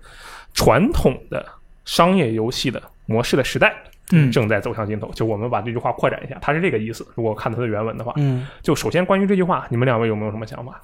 [0.54, 1.46] 传统的
[1.86, 3.74] 商业游戏的模式的时代
[4.12, 5.10] 嗯正在走向尽头。
[5.14, 7.08] 就我们把这句话扩展一下，他是这个意思。
[7.16, 10.82] 如果看它的原文的话，嗯，就首先关于这句话，你们两位有没有什么想法？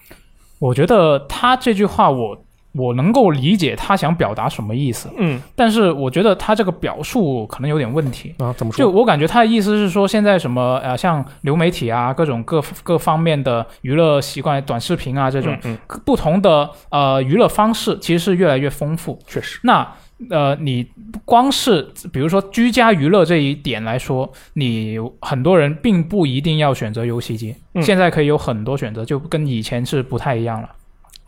[0.60, 8.34] 我觉得他这句话我我能够理解他想表达什么意思，嗯但是我觉得他这个表述可能有点问题。
[8.40, 8.90] 啊，怎么说就？
[8.90, 19.20] 我感觉他的意思是说，现在什么呃，像流媒体啊，各种各 各方面的娱乐习惯、短视频啊这种嗯，不同的呃娱乐方式，其实是越来越丰富。
[19.28, 19.86] 确实，那
[20.30, 20.88] 呃，你
[21.26, 30.70] 光是比如说居家娱乐这一点来说，你很多人并不一定要选择游戏机，嗯现在可以有很多选择，就跟以前是不太一样了。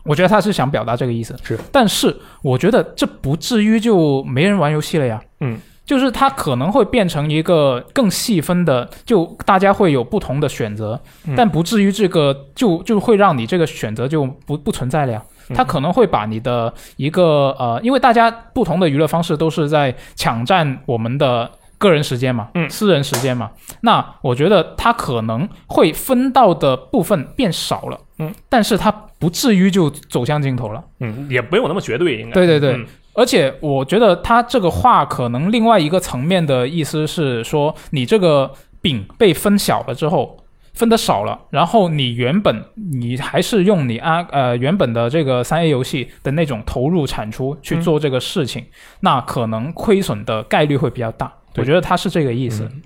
[0.04, 5.20] 我觉得他是想表达这个意思，是，但是我觉得这不至于就没人玩游戏了呀。
[5.40, 15.22] 嗯，就是它可能会变成一个更细分的，就大家会有不同的选择，嗯但不至于这个就就会让你这个选择就不不存在了呀。
[15.50, 21.50] 嗯它可能会把你的一个呃，因为大家不同的娱乐方式都是在抢占我们的
[21.84, 23.50] 个人时间嘛，嗯私人时间嘛。
[23.82, 30.82] 那我觉得他可能会分到的部分变少了，嗯，但是他不至于就走向尽头了。
[31.00, 32.32] 嗯，也没有那么绝对，应该。
[32.32, 38.50] 对对对，嗯而且我觉得他这个话可能另外一个层面的意思是说，你这个
[38.82, 40.36] 饼被分小了之后，
[40.72, 48.66] 分的少了，然后你原本你还是用你啊呃原本的这个三 A 游戏的那种投入产出去做这个事情，
[48.98, 51.32] 那可能亏损的概率会比较大。
[51.54, 52.64] 对我觉得他是这个意思。
[52.64, 52.82] 嗯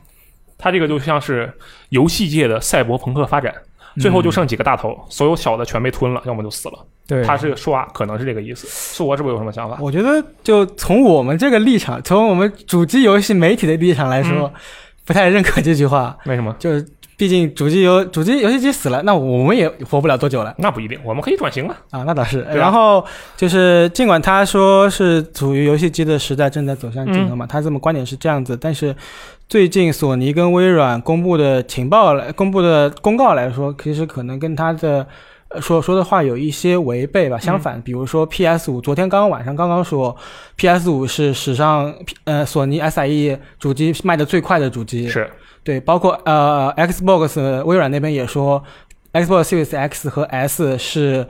[0.61, 1.49] 它这个就像是
[1.91, 3.55] 游戏界的赛博朋克发展，
[4.01, 6.85] 最后就剩几个大头，所有小的全被吞了，要么就死了。
[7.07, 8.67] 对，他是说啊可能是这个意思。
[8.67, 9.79] 是我是不是有什么想法？
[9.81, 14.53] 我觉得就从我们这个立场，从我们主机游戏媒体的立场来说，
[15.05, 16.19] 不太认可这句话。
[16.27, 16.53] 为什么？
[16.59, 16.85] 就是
[17.19, 21.77] 毕竟主机游主机游戏机死了，那我们也活不了多久了那不一定，我们可以转型了。
[21.91, 22.39] 啊，那倒是。
[22.43, 23.05] 啊然后
[23.37, 28.95] 就是尽管他说是处于游戏机的时代正在走向尽头嘛，他这么观点是这样子，但是
[29.49, 35.07] 最近索尼跟微软公布的情报来公布的公告来说，其实可能跟他的。
[35.51, 40.15] 呃说说的话有一些违背吧，相反，比如说 PS 五，昨天刚刚晚上刚刚说
[40.57, 41.91] ，PS 五是史上
[42.25, 45.27] 呃索尼 SIE 主机卖的最快的主机，是，
[45.69, 48.65] 对，包括呃 Xbox 微软那边也说
[49.13, 51.29] ，Xbox Series X 和 S 是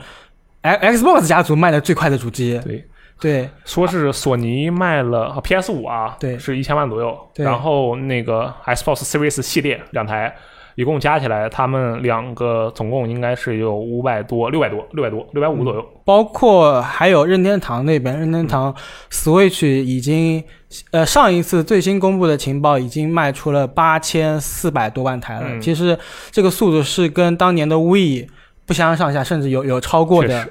[0.63, 2.57] X Xbox 家族卖的最快的主机。
[2.65, 2.85] 对，
[3.21, 10.33] 对说是索尼卖了 PS 五啊，对是一千万左右，对然后那个 Xbox Series 系列两台。
[10.77, 15.85] 一共加起来，他们两个总共应该是有五百多、六百多、六百多、六百五左右。
[16.05, 18.73] 包括还有任天堂那边，任天堂
[19.11, 20.45] Switch 已经
[20.91, 25.45] 呃上一次最新公布的情报已经卖出了八千四百多万台了。
[25.47, 25.99] 嗯其实
[26.31, 28.29] 这个速度是跟当年的 Wii
[28.67, 30.49] 不相上下，甚至有有超过的。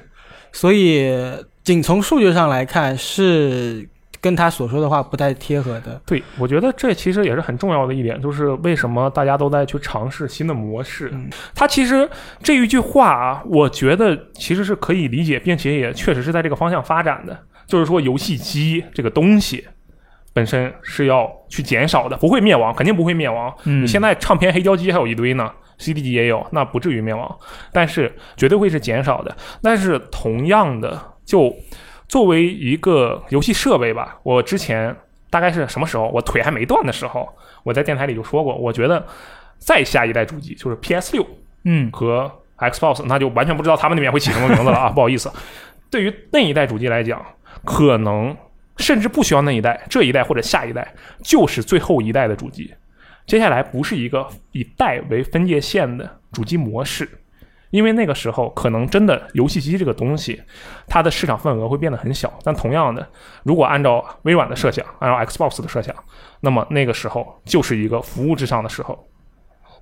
[0.52, 1.14] 所以
[1.62, 3.88] 仅从数据上来看，是
[4.20, 6.00] 跟他所说的话不太贴合的。
[6.04, 11.10] 对，我觉得这其实也是很重要的一点，就是为什么大家都在去尝试新的模式。
[11.12, 12.08] 嗯它其实
[12.42, 17.38] 这一句话啊，我觉得其实是可以理解，并且也确实是在这个方向发展的。
[17.66, 19.64] 就是说，游戏机这个东西
[20.32, 23.52] 本身是要去减少的，不会灭亡，肯定不会灭亡。
[23.64, 27.38] 嗯，你现在唱片黑胶机还有一堆呢，CD 机也有，那不至于灭亡，
[27.72, 29.36] 但是绝对会是减少的。
[29.62, 31.54] 但是同样的，就
[32.08, 34.94] 作为一个游戏设备吧，我之前
[35.30, 37.28] 大概是什么时候，我腿还没断的时候，
[37.64, 39.04] 我在电台里就说过，我觉得
[39.58, 41.26] 再下一代主机就是 PS 六
[41.64, 45.30] 嗯和 Xbox，那就完全不知道他们那边会起什么名字了啊，不好意思。
[45.90, 47.24] 对于那一代主机来讲，
[47.64, 48.36] 可能
[48.78, 52.72] 甚至不需要那一代，这一代或者下一代就是最后一代的主机。
[53.26, 57.06] 接下来不是一个以代为分界线的主机模式，
[57.70, 60.40] 因为那个时候可能真的游戏机这个东西，
[60.86, 62.32] 它的市场份额会变得很小。
[62.42, 63.06] 但同样的，
[63.42, 65.94] 如果按照微软的设想，按照 Xbox 的设想，
[66.40, 69.06] 那么那个时候就是一个服务至上的时候。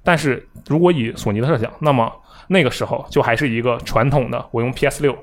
[0.03, 2.13] 但是如果以索尼的设想，那么
[2.49, 5.17] 那个时候就还是一个传统的，我用 PS 六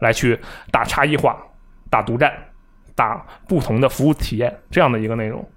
[0.00, 0.38] 来去
[0.70, 1.38] 打差异化、
[1.90, 2.32] 打独占、
[2.96, 5.48] 打不同的服务体验这样的一个内容。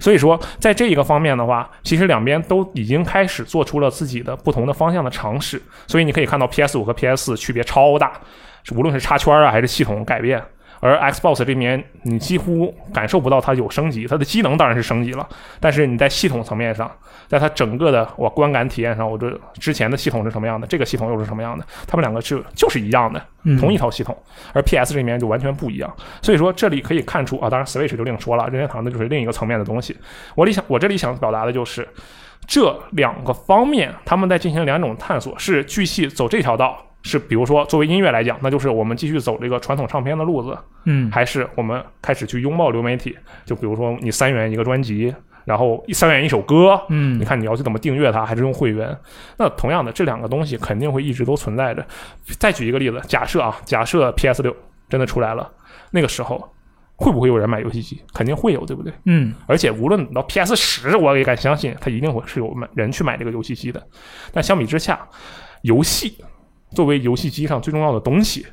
[0.00, 5.60] 所以说，在这一个方面的话，其实两边都已经开始做出了自己的不同的方向的尝试。
[5.88, 8.12] 所以你可以看到 PS 五和 PS 四区别超大，
[8.72, 10.40] 无论是插圈啊还是系统改变。
[10.84, 15.26] 而 Xbox 这边你几乎感受不到它有升级，它的机能当然是升级了，
[15.58, 16.90] 但是你在系统层面上，
[17.26, 24.14] 在它整个的我观感体验上，我这之前的系统是什么样的，这个系统又是什么样的，它们两个是就是一样的，嗯同一套系统。
[24.52, 29.96] 而 PS 这边就完全不一样，所以说这里可以看出啊，当然 Switch 就另说了，任天堂的就是另一个层面的东西。
[30.34, 31.88] 我理想，我这里想表达的就是
[32.46, 36.78] 这两个方面，他们在进行两种探索，是继续走这条道。
[37.06, 43.14] 是，比如说，作为音乐来讲，那就是我们继续走这个传统唱片的路子，嗯，还是我们开始去拥抱流媒体？
[43.44, 45.14] 就比如说，你三元一个专辑，
[45.44, 48.96] 然后三元一首歌，嗯你看你要去怎么订阅它，还是用会员？
[49.36, 51.86] 那同样的，这两个东西肯定会一直都存在着。
[52.38, 54.56] 再举一个例子，假设啊，假设 PS 六
[54.88, 55.52] 真的出来了，
[55.90, 56.42] 那个时候
[56.96, 58.00] 会不会有人买游戏机？
[58.14, 58.90] 肯定会有，对不对？
[59.04, 63.86] 嗯而且无论到 PS 十，我也敢相信，它一定会是有买人去买这个游戏机的。
[64.32, 65.06] 但相比之下，
[65.60, 66.16] 游戏
[66.74, 68.46] 作为游戏机上最重要的东西，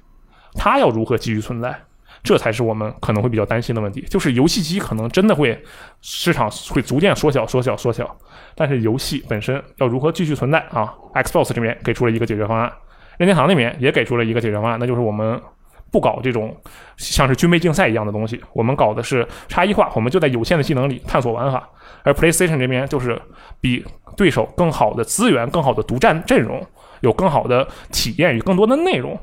[0.53, 1.75] 它要如何继续存在？
[2.23, 4.01] 这才是我们可能会比较担心的问题。
[4.07, 5.59] 就是游戏机可能真的会
[6.01, 8.15] 市场会逐渐缩小、缩小、缩小，
[8.53, 12.71] 但是游戏本身要如何继续存在啊？Xbox 这边给出了一个解决方案，
[13.17, 15.41] 任天堂那边也给出了一个解决方案，那就是我们
[15.89, 16.55] 不搞这种
[16.95, 21.67] 像是军备竞赛一样的东西，我们搞的是差异化，我们就在有限的技能里探索玩法。
[22.03, 23.19] 而 PlayStation 这边就是
[23.59, 23.83] 比
[24.15, 26.63] 对手更好的资源、更好的独占阵容，
[27.01, 29.19] 有更好的体验与更多的内容。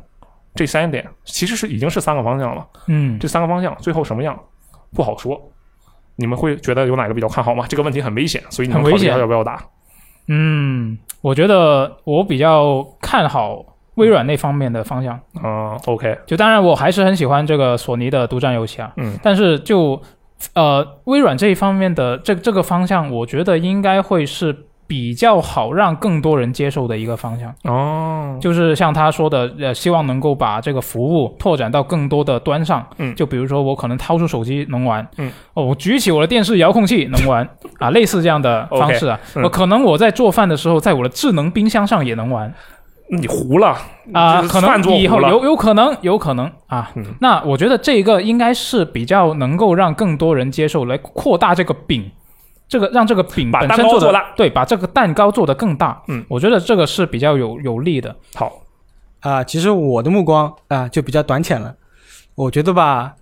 [0.55, 2.67] 这三点其实是已经是三个方向了。
[2.89, 4.39] 嗯，这三个方向最后什么样
[4.95, 5.41] 不好说。
[6.17, 7.65] 你们会觉得有哪个比较看好吗？
[7.69, 9.63] 这个问题很危险，所以你们考虑要不要打？
[10.27, 13.65] 嗯，我觉得我比较看好
[13.95, 15.21] 微软那方面的方向。
[15.43, 20.03] 嗯，OK，就当然我还是很喜欢这个索尼的独占游戏啊，嗯但是就
[20.55, 27.55] 呃微软这一方面的这这个方向，我觉得应该会是比较好让更多人接受的一个方向。
[27.65, 32.85] 哦，就是像他说的，呃，希望能够把这个服务拓展到更多的端上。
[32.97, 37.47] 嗯就比如说我可能掏出手机能玩，嗯，哦，我举起我的电视遥控器能玩
[37.79, 39.21] 啊， 类似这样的方式啊。
[39.53, 42.53] 可能我在做饭的时候，在我的智能冰箱上也能玩
[43.11, 43.77] 你糊了
[44.13, 46.91] 啊，这可能以后有有可能有可能啊。
[46.95, 52.11] 嗯那我觉得这个应该是比较能够让更多人接受，来扩大这个饼。
[52.69, 56.03] 这个让这个饼把本身做的蛋糕做大对，把这个蛋糕做得更大。
[56.09, 58.15] 嗯，我觉得这个是比较有有利的。
[58.35, 58.63] 好，
[59.21, 61.75] 啊、其实我的目光啊、就比较短浅了。
[62.35, 63.15] 我觉得吧，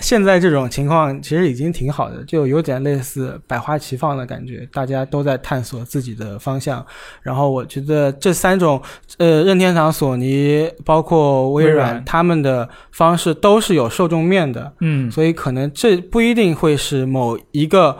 [0.00, 6.84] 现在这种情况其实已经挺好的，就有点类似百花齐放的感觉，大家都在探索自己的方向。
[7.22, 8.80] 然后我觉得这三种，
[9.18, 14.72] 呃，任天堂、索尼，包括微微软，他们的方式都是有受众面的。
[14.80, 17.98] 嗯，所以可能这不一定会是某一个，呃，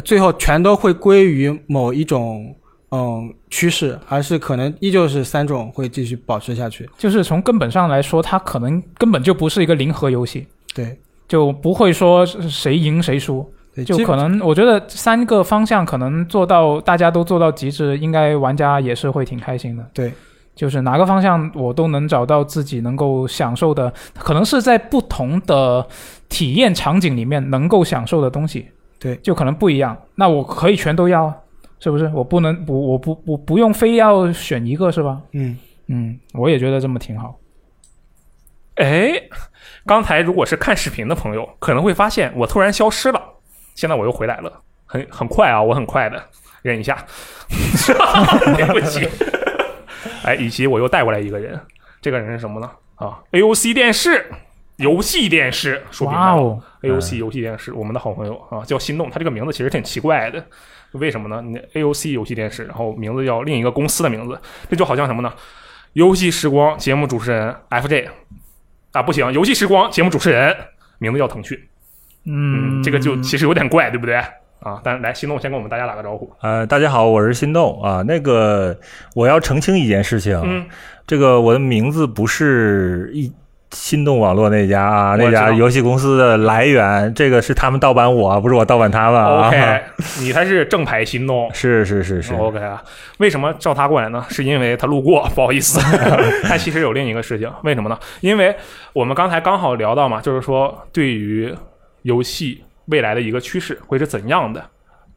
[0.00, 2.54] 最后全都会归于某一种
[2.90, 6.88] 嗯趋势，而是可能依旧是三种会继续保持下去。
[6.98, 13.48] 就是从根本上来说，它可能根本就不是一个零和游戏，对，就不会说谁赢谁输，
[13.86, 19.86] 就可能我觉得三个方向可能做到大家都做到极致，应该玩家也是会挺开心的。
[19.94, 20.12] 对，
[20.56, 25.86] 就是哪个方向我都能找到自己能够享受的，可能是在不同的
[26.28, 28.66] 体验场景里面能够享受的东西，
[29.00, 30.00] 对就可能不一样。
[30.14, 31.36] 那我可以全都要啊，
[31.80, 32.08] 是不是？
[32.14, 35.20] 我不能不我不我不用非要选一个是吧？
[35.32, 35.58] 嗯，
[35.88, 37.38] 嗯，我也觉得这么挺好。
[38.76, 39.12] 哎，
[39.84, 43.20] 刚才如果是看视频的朋友，可能会发现我突然消失了，
[43.74, 46.22] 现在我又回来了，很很快啊，我很快的，
[46.62, 47.04] 忍一下，
[47.48, 49.08] 对不起。
[50.22, 51.58] 哎，以及我又带过来一个人，
[52.00, 52.70] 这个人是什么呢？
[52.96, 54.30] 啊，AOC 电视，
[54.80, 56.42] 游戏电视，说明白了。
[56.42, 59.10] 哦，AOC 游戏电视，我们的好朋友啊，叫心动。
[59.10, 60.42] 他这个名字其实挺奇怪的，
[60.92, 61.42] 为什么呢？
[61.42, 64.38] 你 AOC 游戏电视，然后名字叫另一个公司的名字，
[64.68, 65.32] 这就好像什么呢？
[65.92, 68.08] 游戏时光节目主持人 FJ
[68.92, 70.56] 啊，不行，游戏时光节目主持人
[70.98, 71.58] 名字叫腾讯，
[72.24, 74.16] 嗯，这个就其实有点怪，对不对？
[74.60, 76.30] 啊，但来，心动先跟我们大家打个招呼。
[76.42, 78.02] 呃，大家好，我是心动啊。
[78.06, 78.78] 那个，
[79.14, 80.66] 我要澄清一件事情，嗯
[81.06, 83.32] 这个我的名字不是一
[83.72, 89.48] 心动网络那家啊，那家游戏公司的来源，这个是他们盗版我，不是我盗版他们啊。
[89.48, 89.80] OK，
[90.20, 91.48] 你才是正牌心动。
[91.54, 92.82] 是是是是，OK 啊，
[93.18, 94.24] 为什么叫他过来呢？
[94.28, 95.80] 是因为他路过，不好意思。
[96.48, 97.98] 他其实有另一个事情，为什么呢？
[98.20, 98.54] 因为
[98.92, 101.54] 我们刚才刚好聊到嘛，就是说对于
[102.02, 104.64] 游戏未来的一个趋势会是怎样的。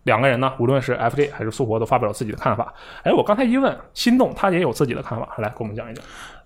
[0.04, 2.74] 两个人呢，无论是 FJ 还是苏活，都发表了自己的看法。
[3.04, 6.04] 哎，我刚才一问，心动他也有自己的看法，来给我们讲一讲。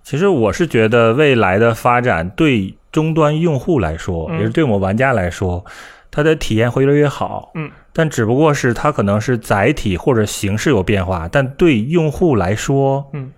[0.09, 4.39] 其实我是觉得未来的发展对终端用户来说，嗯。
[4.39, 5.65] 也是对我们玩家来说，
[6.09, 7.51] 它的体验会越来越好。
[7.55, 13.33] 嗯，但只不过是它可能是载体或者形式有变化，但对用户来说，嗯，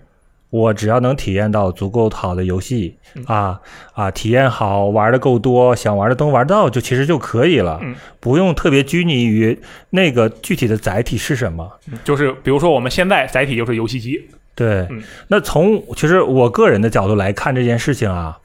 [0.52, 3.24] 我只要能体验到足够好的游戏、嗯。
[3.26, 3.60] 啊
[3.94, 7.96] 啊，体验好，玩的够多，想玩的都能玩到，就其实就可以了，嗯。
[8.20, 11.68] 不用特别拘泥于那个具体的载体是什么。
[12.04, 18.38] 就是比如说我们现在载体就是游戏机，对，嗯那从其实我个人的角度来看这件事情啊，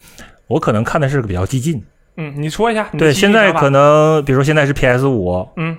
[0.47, 1.83] 我可能看的是个比较激进。
[2.17, 5.77] 嗯，你说一下对，现在可能比如说现在是 PS 五，嗯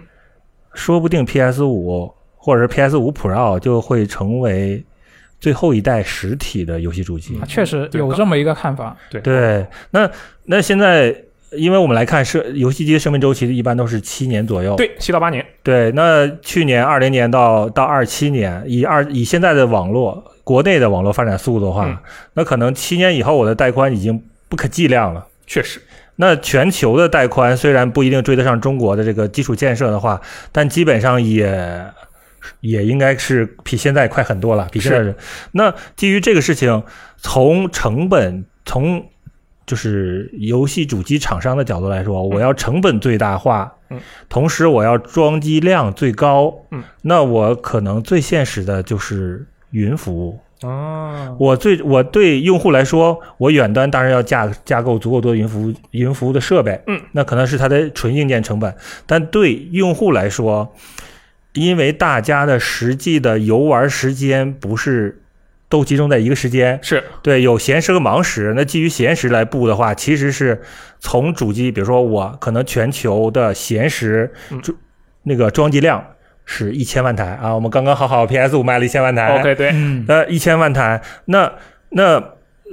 [0.73, 4.85] 说不定 PS 五或者是 PS 五 Pro 就会成为
[5.39, 7.39] 最后一代实体的游戏主机。
[7.39, 8.95] 啊确实有这么一个看法。
[9.09, 10.11] 对对，那
[10.43, 11.15] 那现在。
[11.57, 14.75] 因为我们来看，是游戏机的生命周期一般都是七年左右。
[14.75, 21.97] 对七到八年，对，那去年二零年到到二七年，以二以现在的网络国内的网络发展速度的话，嗯
[22.33, 25.25] 那可能七年以后我的带宽已经不可计量了。
[25.47, 25.81] 确实
[26.15, 30.19] 那全球的带宽虽然不一定追得上中国的这个基础建设的话，
[30.51, 31.85] 但基本上也
[32.61, 35.13] 也应该是比现在快很多了，比现在。
[35.51, 36.83] 那基于这个事情，
[37.17, 39.05] 从成本从
[39.65, 43.99] 就是游戏主机厂商的角度来说，我要成本最大化，嗯，
[44.29, 50.39] 同时我要装机量最高，嗯，那我可能最现实的就是云服务。
[50.61, 58.73] 哦，我最我对用户来说，我远端当然要架架构足够多云服务云服务的设备，嗯，那可能是它的纯硬件成本。
[59.05, 60.73] 但对用户来说，
[61.53, 65.21] 因为大家的实际的游玩时间不是
[65.75, 68.53] 都集中在一个时间，是对，有闲时和忙时。
[68.55, 70.61] 那基于闲时来布的话，其实是
[71.01, 74.73] 从主机，比如说我可能全球的闲时嗯就
[75.23, 76.01] 那个装机量
[76.45, 81.51] 是一千万台啊，我们刚刚 好好 PS 五卖了一千万台 OK 对，嗯，呃，一千万台，那
[81.89, 82.23] 那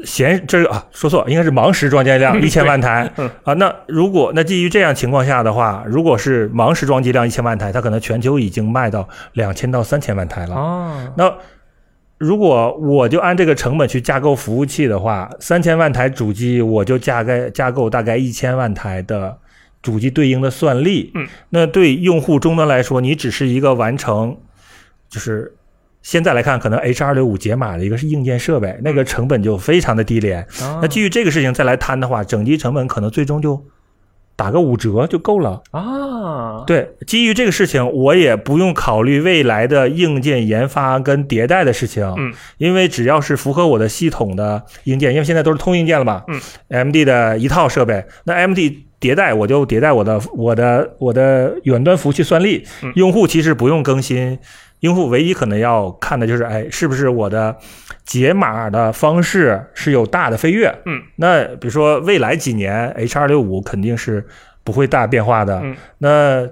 [0.05, 3.53] 闲这个啊，说错，应该是忙时装机量 一千万台嗯啊。
[3.55, 10.55] 那如果那基于这样情况下的话，如果是忙时装机量一千万台，它可能全球已经卖到两千到三千万台了。
[10.55, 11.33] 啊，那
[12.23, 19.37] 如果我就按这个成本去架构服务器的话，三千万台主机我就架概架构大概一千万台的
[19.83, 21.11] 主机对应的算力。
[21.17, 24.37] 嗯，那对用户终端来说，你只是一个完成，
[25.09, 25.57] 就是
[26.01, 30.43] 现在来看，可能 H 二六五解码的一个是硬件设备，那个成本就非常的低廉。
[30.61, 33.61] 啊那基于这个事情再来摊的话，整机成本可能最终就
[34.37, 35.62] 打个五折就够了。
[35.71, 52.92] 啊，对，基于这个事情，我也不用考虑未来的硬件研发跟迭代的事情，嗯，因为只要是符合我的系统的硬件，因为现在都是通硬件了嘛，嗯，MD 的一套设备，那 MD 迭代我就迭代我的我的我的远端服务器算力，嗯。
[52.95, 54.38] 用户其实不用更新，
[54.83, 57.57] 用户唯一可能要看的就是，哎，是不是我的
[58.05, 64.27] 解码的方式是有大的飞跃，嗯，那比如说未来几年 H 二六五肯定是
[64.64, 66.49] 不会大变化的，嗯那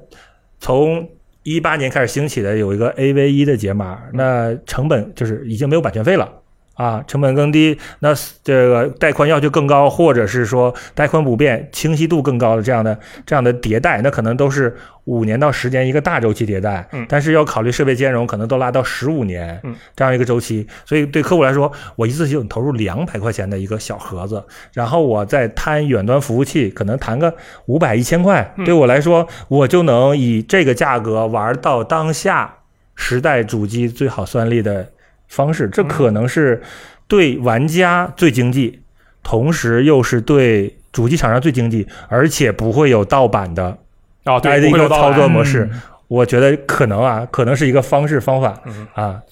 [0.60, 1.08] 从
[1.42, 6.39] 一八年开始兴起的有一个 AV 一的解码，那成本就是已经没有版权费了。
[6.80, 16.88] 啊，成本更低，那这个带宽要求更高，或者是说带宽不变、清晰度更高的这样的这样的迭代，那可能都是五年到十年一个大周期迭代。
[16.92, 20.66] 嗯但是要考虑设备兼容，可能都拉到十五年嗯这样一个周期。
[20.86, 27.34] 所以对客户来说，我一次性投入两百块钱的一个小盒子，然后我再摊远端服务器，可能谈个
[27.66, 32.54] 五百一千块，嗯对我来说，我就能以这个价格玩到当下
[32.94, 34.88] 时代主机最好算力的
[35.30, 36.62] 方式，这可能是
[37.08, 38.82] 对玩家最经济，
[39.22, 43.78] 同时又是对主机厂商最经济，而且不会有盗版的
[44.26, 45.70] 哦，对，一个操作模式。
[45.72, 49.22] 嗯我觉得可能啊，可能是一个方式方法嗯啊。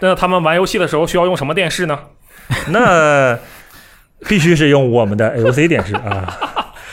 [0.00, 1.96] 那他们玩游戏的时候需要用什么电视呢？
[2.70, 3.38] 那
[4.26, 6.36] 必须是用我们的 AOC 电视啊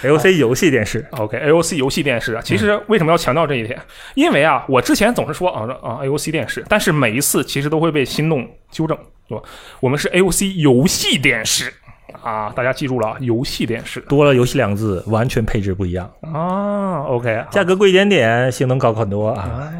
[0.03, 1.05] ，AOC 游戏电视。
[1.11, 3.79] OK，AOC 游戏电视啊，其实为什么要强调这一点？
[4.15, 9.43] 因为啊，我之前总是说啊啊 AOC 电视，但是每一次其实都会被心动纠正，对吧？
[9.79, 11.73] 我们是 AOC 游戏电视
[12.21, 17.03] 啊，大家记住了啊，游戏电视多了“游戏”两个字，完全配置不一样，啊。
[17.03, 19.41] OK，价格贵一点点，性能高很多啊。
[19.41, 19.73] 啊，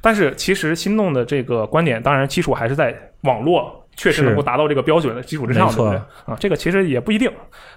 [0.00, 5.96] 但是其实心动的这个观点，当然基础还是在网络确实能够达到这个标准的基础之上，对不对？
[6.24, 7.28] 啊，这个其实也不一定，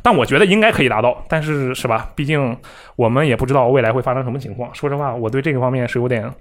[0.04, 1.26] 但我觉得应该可以达到。
[1.28, 2.12] 但是是吧？
[2.16, 2.56] 毕竟
[2.95, 4.74] 我们也不知道未来会发生什么情况。
[4.76, 6.32] 说实话，我对这个方面是有点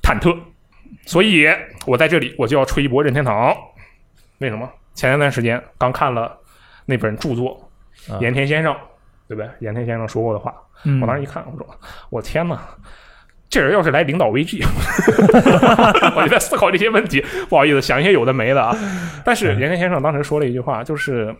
[0.00, 0.38] 忐忑，
[1.06, 1.48] 所以
[1.86, 3.52] 我在这里我就要吹一波任天堂。
[4.38, 4.70] 为什么？
[4.94, 6.38] 前一段时间刚看了
[6.86, 7.68] 那本著作
[8.08, 8.72] 啊《盐田先生》，
[9.26, 9.50] 对不对？
[9.58, 11.66] 盐田先生说过的话，嗯我当时一看，我说
[12.10, 12.60] ：“我天呐，
[13.50, 14.62] 这人要是来领导 VG，
[16.16, 17.24] 我就在思考这些问题。
[17.48, 18.76] 不好意思，想一些有的没的啊。
[19.24, 21.34] 但是盐田先生当时说了一句话，就是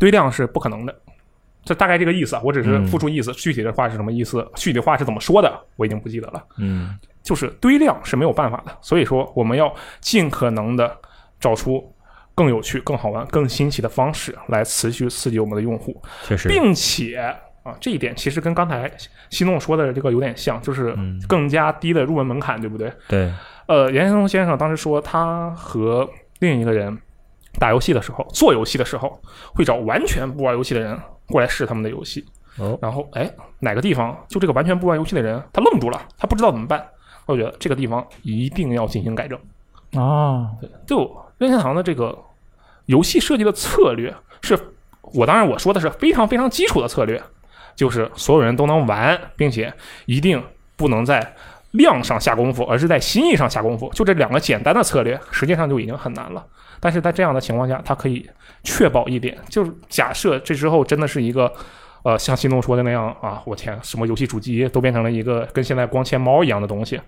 [0.00, 0.94] 堆量是不可能的。
[1.64, 6.42] 这大概这个意思啊，我只是嗯复述意思，具体的话是什么意思，具体话是怎么说的，我已经不记得了。
[6.58, 10.94] 嗯就是堆量是没有办法的，所以说我们要尽可能的
[11.40, 11.90] 找出
[12.34, 15.98] 更有趣、更好玩、更新奇的方式来持续刺激我们的用户。
[16.26, 17.34] 确实，并且
[17.64, 18.88] 啊，这一点其实跟刚才
[19.30, 22.92] 西诺说的这个有点像，就是嗯更加低的入门门槛，对不对？
[23.08, 23.32] 对，
[23.66, 26.08] 呃，严先生先生当时说，他和
[26.38, 26.96] 另一个人
[27.58, 29.20] 打游戏的时候，做游戏的时候，
[29.54, 30.96] 会找完全不玩游戏的人
[31.26, 32.24] 过来试他们的游戏。
[32.58, 36.86] 哦然后哎，哪个地方就这个完全不玩游戏的人，他愣住了，他不知道怎么办。
[37.26, 39.38] 我觉得这个地方一定要进行改正。
[39.94, 40.50] 哦，
[40.86, 42.16] 就任天堂的这个
[42.84, 44.58] 游戏设计的策略是，
[45.00, 47.20] 我当然我说的是非常非常基础的策略，
[47.74, 49.72] 就是所有人都能玩，并且
[50.06, 50.42] 一定
[50.76, 51.34] 不能在
[51.72, 53.90] 量上下功夫，而是在心意上下功夫。
[53.94, 56.44] 就这两个简单的策略，实际上就已经很难了。
[56.80, 58.28] 但是在这样的情况下，它可以
[58.62, 61.52] 确保一点，就是假设这之后真的是一个。
[62.04, 67.00] 呃，像新东说的那样啊，我天，什么游戏主机都变成了一个跟现在光纤猫一样的东西。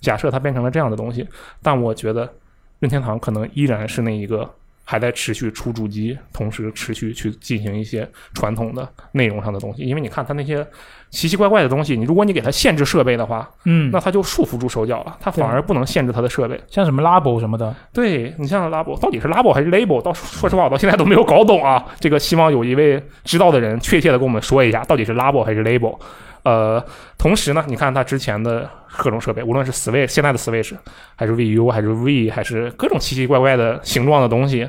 [0.00, 1.28] 假设它变成了这样的东西，
[1.60, 2.32] 但我觉得
[2.78, 4.48] 任天堂可能依然是那一个
[4.84, 9.82] 还在持续出主机，同时持续去进行一些传统的内容上的东西。
[9.82, 10.64] 因为你看它那些
[11.10, 16.60] 奇奇怪怪的东西，你如果你给它限制设备的话，嗯，那它就束缚住手脚了，它反而不能限制它的设备。
[16.70, 20.02] 像什么 Labo 什么的，对你像 Labo，到底是 Labo 还是 Label？
[20.02, 21.84] 到说实话，我到现在都没有搞懂啊。
[21.98, 25.98] 这个希望有一位知道的人确切的跟我们说一下，到底是 Labo 还是 Label？
[26.44, 26.84] 呃，
[27.18, 28.68] 同时呢，你看它之前的
[28.98, 30.74] 各种设备，无论是 Switch 现在的 Switch，
[31.16, 34.68] 还是 VU，还是 V，还是各种奇奇怪怪的形状的东西，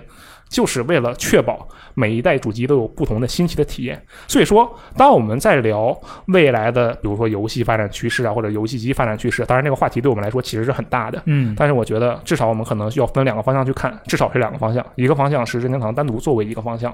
[0.50, 4.02] 就是为了确保每一代主机都有不同的新奇的体验。
[4.28, 5.98] 所以说，当我们在聊
[6.28, 11.22] 未来的，比如说游戏发展趋势啊，或者游戏机发展趋势，当然这个话题对我们来说其实是很大的。
[11.26, 16.94] 嗯，但是我觉得至少我们可能需要分两个方向去看，至少是两个方向，一个方向是任天堂单独作为一个方向，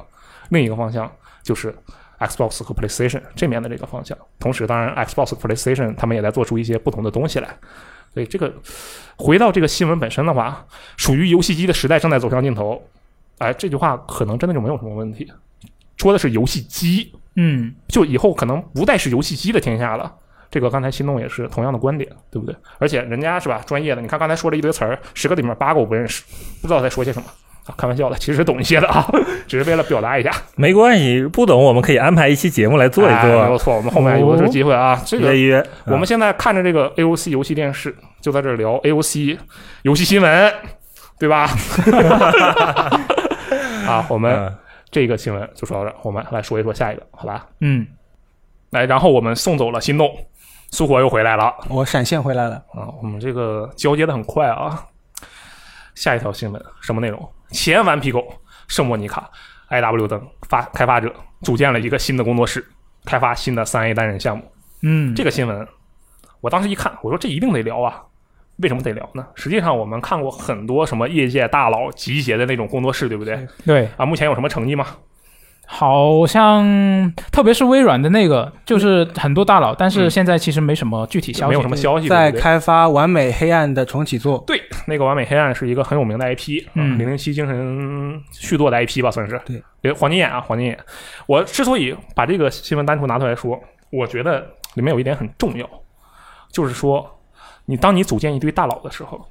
[0.49, 1.09] 另一个方向
[1.43, 1.73] 就是
[2.21, 4.17] Xbox 和 PlayStation 这面的这个方向。
[4.39, 7.49] 同时，当然 Xbox 和 PlayStation 他们也在做出一些不同的东西来。
[8.13, 8.53] 所以这个
[9.17, 10.65] 回到这个新闻本身的话，
[10.97, 12.81] 属于游戏机的时代正在走向尽头。
[13.37, 15.31] 哎，这句话可能真的就没有什么问题。
[15.97, 20.13] 说的是游戏机，嗯，就以后可能不再是游戏机的天下了。
[20.49, 22.53] 这个刚才心动也是同样的观点，对不对？
[22.77, 26.23] 而且人家是吧，专业的，你看刚才说了一堆词儿，十个里面八个我不认识，
[26.61, 27.29] 不知道在说些什么。
[27.67, 29.07] 啊，开玩笑的，其实懂一些的啊，
[29.47, 30.31] 只是为了表达一下。
[30.55, 34.99] 没关系，不懂我们可以安排一期节目来做一哎没有，错，我们后面有的是机会啊。
[35.05, 35.65] 这个约一约。
[35.85, 39.37] 我们现在看着这个 AOC 游戏电视，就在这聊 AOC
[39.83, 40.53] 游戏新闻，
[41.19, 41.47] 对吧？
[43.87, 44.55] 啊，我们嗯
[44.89, 47.45] 这个新闻就说到这儿，我们来说一说下一个，好吧？
[47.59, 47.85] 嗯，
[48.71, 50.09] 来，然后我们送走了心动，
[50.71, 54.85] 苏火又回来了我闪现回来了，啊，我们这个交接的很快啊。
[55.93, 57.29] 下一条新闻什么内容？
[57.51, 58.33] 前顽皮狗
[58.67, 59.29] 圣莫尼卡
[59.69, 62.65] IW 等发开发者组建了一个新的工作室，
[63.05, 64.43] 开发新的三 A 单人项目。
[64.81, 65.67] 嗯，这个新闻，
[66.39, 68.01] 我当时一看，我说这一定得聊啊。
[68.57, 69.25] 为什么得聊呢？
[69.33, 73.47] 实际上，我们看过很多什么业界大佬集结的那种工作室，对不对？
[73.65, 74.85] 对，啊，目前有什么成绩吗？
[75.73, 84.43] 好像特别是微软的那个，就是很多大佬，但是嗯现在其实没什么具体消息，没有什么消息，在开发《完美黑暗》的重启作。
[84.45, 89.41] 对，那个《完美黑暗》是一个很有名的 IP，嗯零零七精神续作的 IP 吧，算是。
[89.45, 90.77] 对，对，黄金眼啊，黄金眼。
[91.25, 93.57] 我之所以把这个新闻单独拿出来说，
[93.91, 94.41] 我觉得
[94.73, 95.65] 里面有一点很重要，
[96.51, 97.09] 就是说，
[97.65, 99.25] 你当你组建一堆大佬的时候，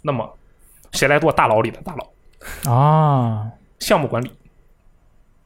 [0.00, 0.26] 那么
[0.92, 2.72] 谁来做大佬里的大佬？
[2.72, 3.46] 啊，
[3.78, 4.32] 项目管理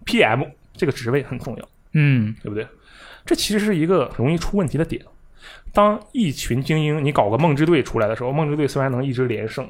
[0.04, 1.68] PM 这个职位很重要。
[1.92, 2.66] 嗯，对不对？
[3.24, 5.02] 这其实是一个容易出问题的点。
[5.72, 9.68] 当一群精英你搞个梦之队出来的时候，梦之队虽然能一直连胜，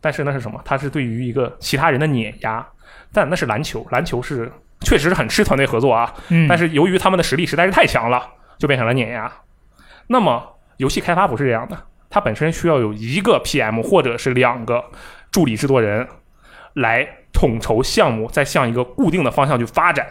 [0.00, 0.60] 但是那是什么？
[0.64, 2.66] 它是对于一个其他人的碾压。
[3.12, 6.12] 但那是篮球，篮球是确实是很吃团队合作啊。
[6.28, 8.26] 嗯，但是由于他们的实力实在是太强了，
[8.58, 9.32] 就变成了碾压。
[10.08, 11.80] 那么游戏开发不是这样的，
[12.10, 14.84] 它本身需要有一个 PM 或者是两个
[15.30, 16.06] 助理制作人
[16.74, 20.06] 来统筹项目，再向一个固定的方向去发展。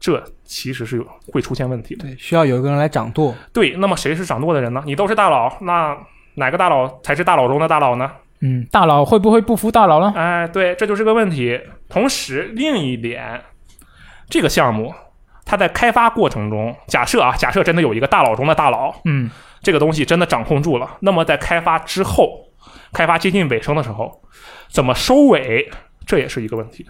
[0.00, 2.04] 这其实是会出现问题的。
[2.04, 3.34] 对，需要有一个人来掌舵。
[3.52, 4.82] 对，那么谁是掌舵的人呢？
[4.86, 5.96] 你都是大佬，那
[6.34, 8.10] 哪个大佬才是大佬中的大佬呢？
[8.40, 10.12] 嗯，大佬会不会不服大佬呢？
[10.14, 11.60] 哎，对，这就是个问题。
[11.88, 13.42] 同时，另一点，
[14.30, 14.94] 这个项目
[15.44, 19.28] 它在开发过程中，假设啊，假设真的有一个大佬中的大佬，嗯，
[19.62, 22.46] 这个东西真的掌控住了，那么在开发之后，
[22.92, 24.22] 开发接近尾声的时候，
[24.68, 25.70] 怎么收尾，
[26.06, 26.86] 这也是一个问题。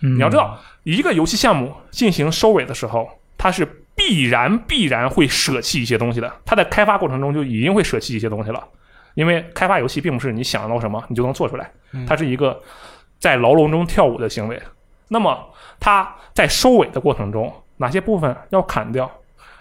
[0.00, 3.08] 嗯你要知道，一个游戏项目进行收尾的时候，
[3.38, 3.64] 它是
[3.94, 6.30] 必然必然会舍弃一些东西的。
[6.44, 8.62] 它在开发过程中就已经会舍弃一些东西了，
[9.14, 11.70] 因为开发游戏并不是你想到什么你就能做出来，
[12.06, 12.60] 它是一个
[13.18, 14.60] 在牢笼中跳舞的行为。
[15.08, 15.48] 那么
[15.80, 19.10] 它在收尾的过程中，哪些部分要砍掉，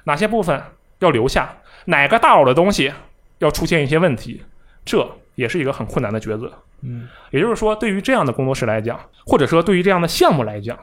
[0.03, 0.61] 哪些部分
[0.99, 1.55] 要留下，
[1.86, 2.91] 哪个大佬的东西
[3.39, 4.41] 要出现一些问题，
[4.84, 6.51] 这也是一个很困难的抉择。
[6.84, 10.78] 嗯，也就是说，对于这样的工作室来讲，或者说对于这样的项目来讲，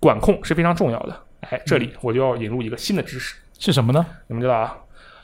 [0.00, 1.22] 管控是非常重要的。
[1.40, 4.04] 哎，这里我就要引入一个新的知识，是什么呢？
[4.28, 4.76] 你们知道啊，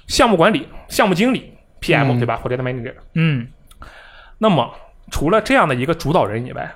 [0.06, 2.94] 项目管理、项目经理 PM、嗯对吧，project manager。
[3.14, 3.48] 嗯
[4.38, 4.74] 那么
[5.10, 6.74] 除了这样的一个主导人以外，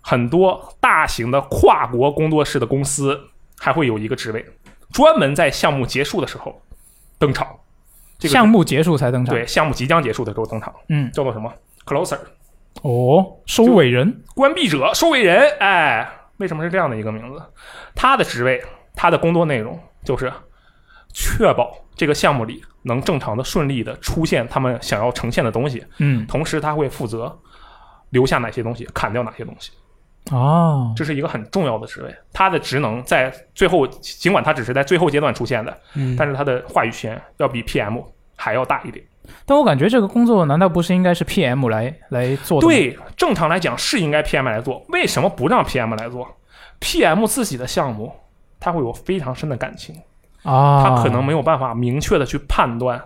[0.00, 3.18] 很多大型的跨国工作室的公司
[3.58, 4.44] 还会有一个职位，
[4.92, 6.62] 专门在项目结束的时候
[7.18, 7.48] 登场。
[8.24, 9.34] 这个项目结束才登场。
[9.34, 11.52] 对，项目即将结束的时候登场，嗯，叫做什么
[11.84, 12.18] ？closer，
[12.82, 14.22] 哦，收尾人。
[14.34, 15.50] 关闭者、收尾人。
[15.60, 16.08] 哎，
[16.38, 17.42] 为什么是这样的一个名字？
[17.94, 18.62] 他的职位，
[18.94, 20.32] 他的工作内容就是
[21.12, 27.38] 确保这个项目里能正常的、顺利的出现他们想要呈现的东西，嗯，同时他会负责
[28.10, 29.70] 留下哪些东西，砍掉哪些东西。
[30.30, 38.02] 哦，这是一个很重要的职位，他的职能在最后，尽管他只是在最后阶段出现的，嗯但是他的话语权要比 PM
[38.36, 39.04] 还要大一点。
[39.46, 42.66] 但我感觉这个工作难道不是应该是 PM 来来做的？
[42.66, 46.28] 对，正常来讲是应该 PM 来做，为什么不让 PM 来做
[46.80, 48.12] ？PM 自己的项目，
[48.60, 49.94] 他会有非常深的感情，
[50.42, 53.02] 啊，他可能没有办法明确的去判断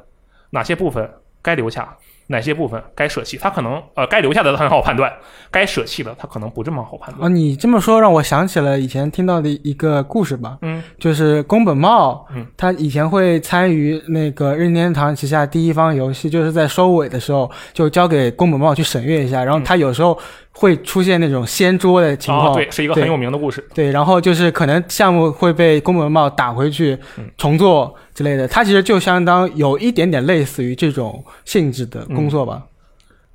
[0.51, 1.09] 哪些部分
[1.41, 1.97] 该留下，
[2.29, 3.37] 哪些部分该舍弃。
[3.37, 5.13] 他可能呃该留下的很好判断，
[5.51, 7.35] 该舍弃的他可能不这么好判断啊，断。
[7.35, 20.19] 你这么说让我想起了以前听到的一个故事吧，嗯，就是宫本茂，嗯他以前会参与那个任天堂旗下第一方游戏，就是在收尾的时候就交给宫本茂去审阅一下，然后他有时候
[20.59, 23.65] 会出现那种掀桌的情况，啊，对，是一个很有名的故事。
[23.73, 32.65] 对，然后就是可能项目会被宫本茂打回去嗯重做之类的，它其实就相当有一点点类似于这种性质的工作吧。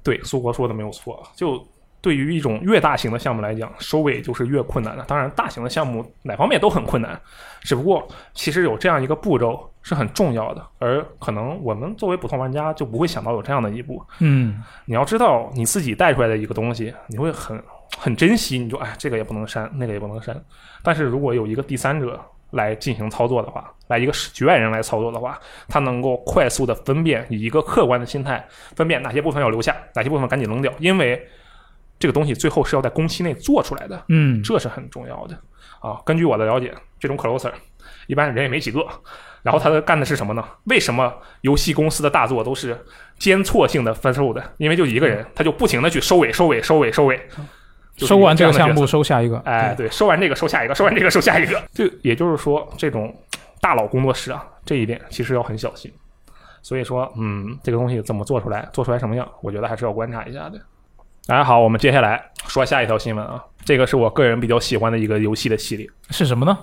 [0.04, 1.24] 对，苏国说的没有错。
[1.34, 1.66] 就
[2.04, 5.04] 对于一种越大型的项目来讲，收尾就是越困难的。
[5.06, 7.18] 当然，大型的项目哪方面都很困难，
[7.62, 14.04] 只不过其实有这样一个步骤是很重要的，而可能我们作为普通玩家就不会想到有这样的一步。
[14.20, 17.58] 嗯你要知道，你自己带出来的一个东西，你会很
[17.98, 20.36] 很珍惜，你就哎，这个也不能删，那个也不能删。
[20.84, 22.20] 但是如果有一个第三者
[22.52, 25.40] 来进行操作的话，来一个局外人来操作的话，
[25.70, 28.46] 他能够快速的分辨，以一个客观的心态
[28.76, 31.26] 分辨哪些部分要留下，哪些部分赶紧扔掉，因为
[32.04, 35.40] 这个东西最后是要在工期内做出来的，嗯，这是很重要的
[35.80, 36.02] 啊。
[36.06, 37.50] 根据我的了解，这种 closer
[38.08, 38.86] 一般人也没几个。
[39.42, 40.46] 然后他的干的是什么呢？
[40.66, 42.78] 为什么游戏公司的大作都是
[43.18, 44.44] 间错性的分售的？
[44.58, 47.18] 因为就一个人，他就不停的去收尾、收尾、收尾、收尾，
[47.96, 49.38] 收完这个项目收下一个。
[49.46, 51.64] 哎，对，收完这个收下一个，收完这个收下一个。
[51.72, 53.16] 就也就是说，这种
[53.62, 55.90] 大佬工作室啊，这一点其实要很小心。
[56.62, 60.60] 所以说，嗯，这个东西怎么做出来，做出来什么样，我觉得还是要观察一下的。
[61.26, 66.58] 大家好，我们接下来说下一条新闻啊，这个是我个人比较喜欢的一个游戏的系列，《是什么呢？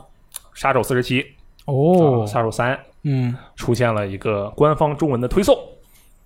[0.53, 1.23] 杀手四十七》
[1.65, 5.57] 哦啊，杀手三嗯，出现了一个官方中文的推送，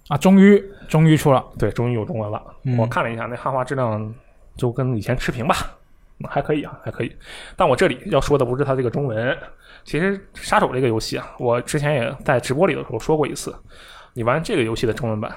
[0.08, 1.44] 啊，终于终于出了。
[1.56, 2.42] 对，终于有中文了。
[2.64, 4.12] 嗯我看了一下，那汉化质量
[4.56, 5.54] 就跟以前持平吧，
[6.18, 7.16] 嗯还可以啊，还可以。
[7.54, 9.38] 但我这里要说的不是它这个中文，
[9.84, 13.54] 其实《杀手》这个游戏啊，我之前也在直播里的时候说过一次，
[14.12, 15.32] 你玩这个游戏的中文版，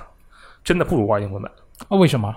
[0.64, 1.52] 真的不如玩英文版。
[1.90, 2.36] 啊，为什么？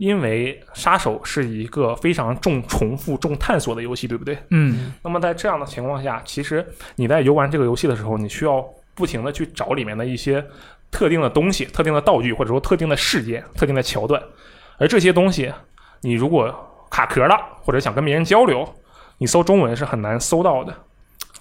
[0.00, 4.38] 因为《杀手》是一个非常重重复、重探索的游戏，对不对？
[4.48, 10.42] 嗯那么在这样的情况下，其实你在游玩这个游戏的时候，你需要不停的去找里面的一些
[10.90, 14.20] 特定的东西、特定的道具，或者说特定的事件、特定的桥段。
[14.78, 15.52] 而这些东西，
[16.00, 16.50] 你如果
[16.90, 18.66] 卡壳了，或者想跟别人交流，
[19.18, 20.72] 你搜中文是很难搜到的，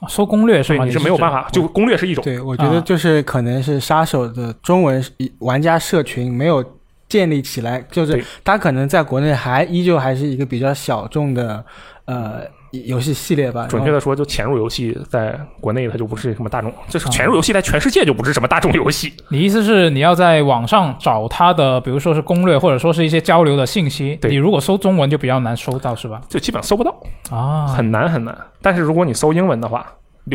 [0.01, 0.83] 啊搜攻略是所以吗？
[0.83, 1.47] 你是没有办法。
[1.49, 5.01] 就攻略是一种，对，我觉得就是可能是杀手的中文
[5.39, 6.61] 玩家社群没有
[7.09, 11.65] 建立起来，就是它可能在国内还依旧还是一个比较小众的
[12.05, 12.41] 呃
[12.71, 13.65] 游戏系列吧。
[13.67, 19.11] 准确的说，就潜入游戏在国内它就不是什么大众，就是啊潜入游戏在全世界就不是什么大众游戏。
[19.29, 24.15] 你意思是你要在网上找它的，比如说是攻略，或者说是一些交流的信息。
[24.21, 26.21] 对你如果搜中文就比较难搜到，是吧？
[26.29, 26.95] 就基本搜不到，
[27.31, 28.37] 啊，很难很难。
[28.61, 29.85] 但是如果你搜英文的话，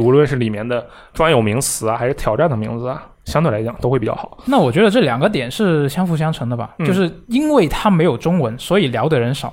[0.02, 4.38] 无论是里面的专有名词啊，还是挑战的名字啊，相对来讲都会比较好。
[4.46, 9.52] 那我觉得这两个点是相辅相成的吧，嗯就是因为它没有中文，所以聊的人少。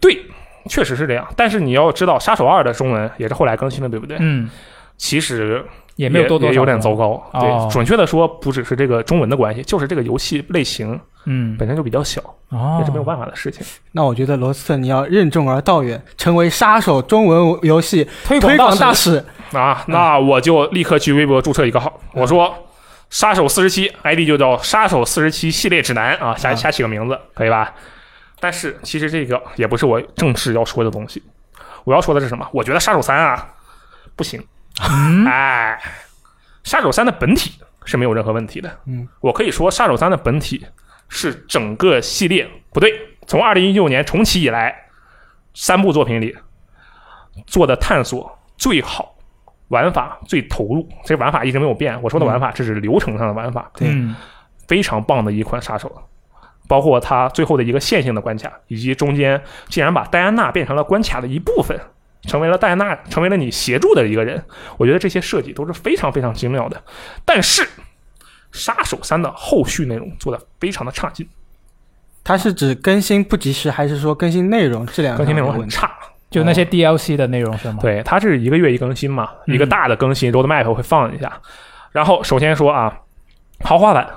[0.00, 0.16] 对，
[0.68, 1.26] 确实是这样。
[1.36, 4.16] 但是你要知道，《杀手二》的中文也是后来更新的，对不对？
[4.20, 4.48] 嗯，
[4.96, 5.64] 其实
[5.96, 7.22] 也没有多多也有点糟糕。
[7.32, 13.64] 哦对，准确的说，不只是这个中文的关系，就是这个游戏类型嗯，本身就比较小，哦，也是没有办法的事情。
[13.92, 19.12] 那我觉得罗斯特你要任重而道远，成为杀手中文游戏推推广大使。
[19.50, 19.56] 使。
[19.56, 22.52] 啊，那我就立刻去微博注册一个号，我说
[23.14, 27.72] “杀手四十七 ”，ID 就叫“杀手四十七系列指南”啊，瞎啊瞎起个名字，可以吧？
[28.40, 31.22] 但是其实这个也不是我正式要说的东西，
[31.84, 32.44] 我要说的是什么？
[32.52, 33.54] 我觉得《杀手三》啊
[34.16, 34.44] 不行，
[34.82, 35.80] 嗯，哎，
[36.68, 37.52] 《杀手三》的本体
[37.84, 38.80] 是没有任何问题的。
[38.86, 40.66] 嗯，我可以说，《杀手三》的本体
[41.08, 42.92] 是整个系列不对，
[43.28, 44.88] 从二零一六年重启以来，
[45.54, 46.36] 三部作品里
[47.46, 49.13] 做的探索最好，
[49.74, 50.88] 玩法最投入。
[51.04, 52.00] 这玩法一直没有变。
[52.00, 54.14] 我说的玩法，这是流程上的玩法，对嗯
[54.68, 55.90] 非常棒的一款杀手。
[56.66, 61.78] 包括它最后的一个线性的关卡，以及中间竟然把戴安娜变成了关卡的一部分，
[62.22, 64.42] 成为了戴安娜，成为了你协助的一个人。
[64.78, 66.82] 我觉得这些设计都是非常非常精妙的。
[67.22, 67.62] 但是，
[68.50, 71.28] 《杀手三》的后续内容做的非常的差劲，
[72.24, 75.52] 它是指更新不及时，还是说更新内容质量更新内容？
[75.52, 75.92] 很差。
[76.30, 81.32] 就那些 DLC 的内容是吗？，对，它是一个月一更新嘛，嗯一个大的更新 roadmap 会放一下。
[81.92, 82.92] 然后首先说啊，
[83.60, 84.08] 豪华版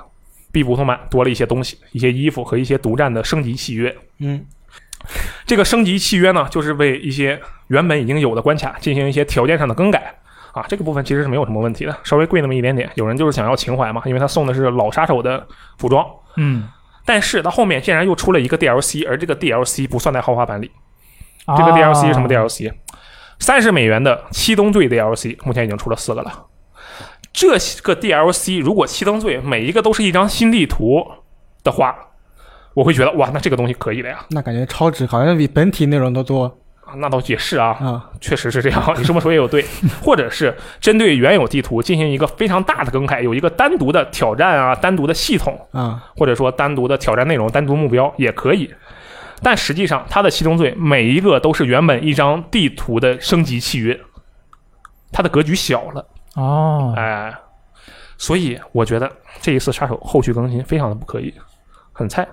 [0.50, 3.94] 比普通版多了一些东西，一些衣服和一些独占的升级契约。
[4.18, 4.44] 嗯，
[5.46, 10.12] 这个升级契约呢，就是为一些原本已经有的关卡进行一些条件上的更改
[10.52, 10.64] 啊。
[10.68, 12.90] 这个部分其实是没有什么问题的，稍微贵那么一点点。
[12.96, 15.46] 有人就是想要情怀嘛，因为他送的是老杀手的
[15.78, 16.04] 服装。
[16.36, 16.68] 嗯，
[17.04, 20.68] 但是他后面竟然又出了一个 DLC，而这个 DLC 不算在豪华版里。
[21.48, 22.72] 啊这个 DLC 是什么 DLC？
[23.38, 26.46] 三十美元的七宗罪 DLC，目前已经出了四个了。
[27.32, 27.50] 这
[27.82, 31.06] 个 DLC 如果七宗罪每一个都是一张新地图
[31.62, 31.94] 的话，
[32.74, 34.18] 我会觉得哇，那这个东西可以的呀。
[34.30, 36.44] 那感觉超值，好像比本体内容都多
[36.84, 38.10] 啊那倒也是啊，啊。
[38.20, 38.94] 确实是这样。
[38.96, 39.64] 你这么说也有对，
[40.02, 48.68] 或者是针对原有地图进行一个非常大的更改，有一个单独的挑战啊，单独的系统，啊，或者说单独的挑战内容、单独目标也可以。
[49.42, 53.98] 但实际上，它的七宗罪每一个都是原本一张地图的升级契约，
[55.12, 57.32] 它的格局小了，哦，哎，
[58.16, 59.10] 所以我觉得
[59.40, 61.32] 这一次杀手后续更新非常的不可以，
[61.92, 62.26] 很菜。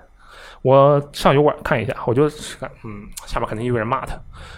[0.62, 2.28] 我上油管看一下，我就
[2.60, 4.14] 看，嗯，下面肯定有人骂他，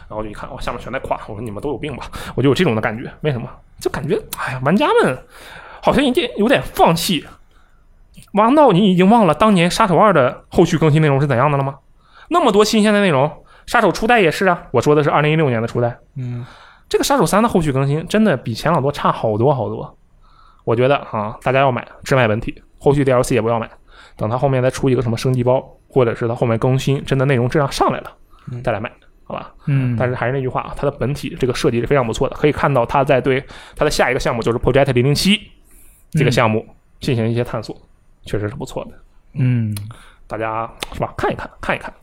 [0.08, 2.10] 然后我就一看，哇，下面全在夸，我说你们都有病吧？
[2.34, 3.50] 我就有这种的感觉，为什么？
[3.80, 5.18] 就感觉，哎呀，玩家们
[5.82, 7.26] 好像有点有点放弃。
[8.32, 11.76] 难道你已经忘了当年《杀手二》的后续更新内容是怎样的了吗？
[12.30, 13.28] 那么多新鲜的内容，
[13.66, 15.98] 《杀手初代》也是啊，我说的是二零一六年的初代。
[16.16, 16.46] 嗯，
[16.90, 19.98] 这个《杀手三》的后续更新真的比前两多差好多好多。
[20.64, 23.70] 我觉得啊，大家要买只买本体，后续 DLC 也不要买，
[24.18, 28.12] 等它后面再出一个什么升级包，或者是它后面更新真的内容质量上来了，
[28.52, 28.92] 嗯再来买，
[29.24, 29.54] 好吧？
[29.68, 33.42] 嗯，但是还是那句话啊，它的本体这个设计是非常不错的，可以看到它在对
[33.78, 35.40] 它的下一个项目就是 Project 零零七
[36.12, 36.66] 这个项目
[37.00, 37.74] 进行一些探索，
[38.26, 38.92] 确实是不错的。
[39.36, 39.74] 嗯，
[40.28, 41.14] 大家是吧？
[41.18, 41.94] 看一看，看一看。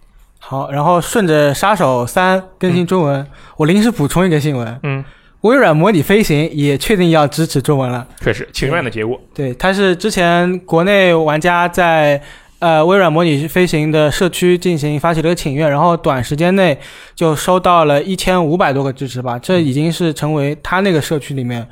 [0.46, 3.26] 好，然后顺着《杀手三》更新中文，
[3.56, 5.02] 我临时补充一个新闻：嗯，
[5.40, 8.06] 微软模拟飞行也确定要支持中文了。
[8.20, 9.18] 确实情愿的结果。
[9.34, 12.20] 对，它是之前国内玩家在
[12.58, 16.78] 呃微软模拟飞行的社区进行发起了个请愿，然后短时间内
[17.14, 21.66] 就收到了一千五百多个支持吧，这已经是成为他那个社区里面。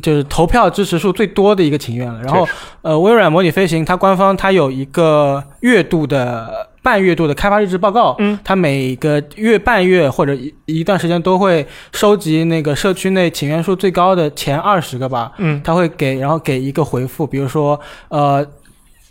[0.00, 2.18] 就是投票支持数最多的一个请愿了。
[2.22, 2.48] 然后，
[2.80, 17.78] 呃，微软模拟飞行它官方它有一个月度的半月度的开发日志报告，嗯，它每个月半月或者一一段时间都会收集那个社区内请愿数最高的前二十个吧，嗯，他会给，然后给一个回复，比如说，
[18.08, 18.44] 呃，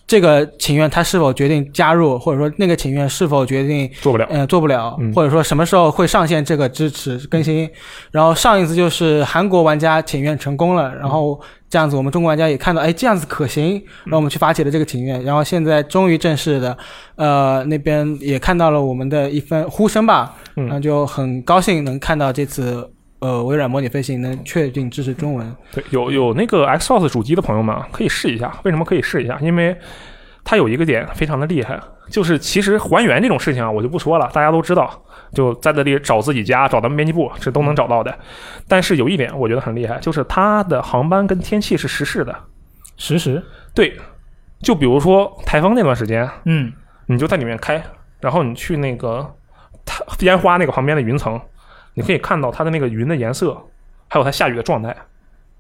[0.06, 4.28] 这个请愿他是否决定加入，或者说那个请愿是否决定做不了。
[4.30, 7.70] 呃做不了嗯，或者说什么时候会上线这个支持更新。
[8.12, 11.40] 然后上一次就是韩国玩家请愿成功了，然后
[11.72, 16.78] 这样子我们中国玩家也看到，哎，这样子可行，让我们去发起了这个请愿，然后现在终于正式的，
[17.16, 22.88] 呃，那边也看到了我们的一份呼声吧，嗯然后就很高兴能看到这次。
[23.22, 28.52] 呃，微软模拟飞行能确定支持中文，对，有有那个 Xbox 主机的朋友们啊，可以试一下。
[28.64, 29.38] 为什么可以试一下？
[29.44, 29.78] 因为
[30.44, 31.80] 它有一个点非常的厉害，
[32.12, 35.02] 就是其实还原这种事情啊，我就不说了，大家都知道，
[35.34, 38.14] 就在这里找自己家、找咱们编辑部是都能找到的。
[38.68, 42.36] 但是有一点我觉得很厉害，就是它的航班跟天气是实时的。
[42.98, 43.44] 实时，
[43.74, 43.98] 对，
[44.60, 46.72] 就比如说台风那段时间，嗯，
[47.08, 47.82] 你就在里面开，
[48.20, 49.34] 然后你去那个
[49.86, 51.42] 它烟花那个旁边的云层，
[51.96, 53.60] 你可以看到它的那个云的颜色，
[54.08, 54.96] 还有它下雨的状态，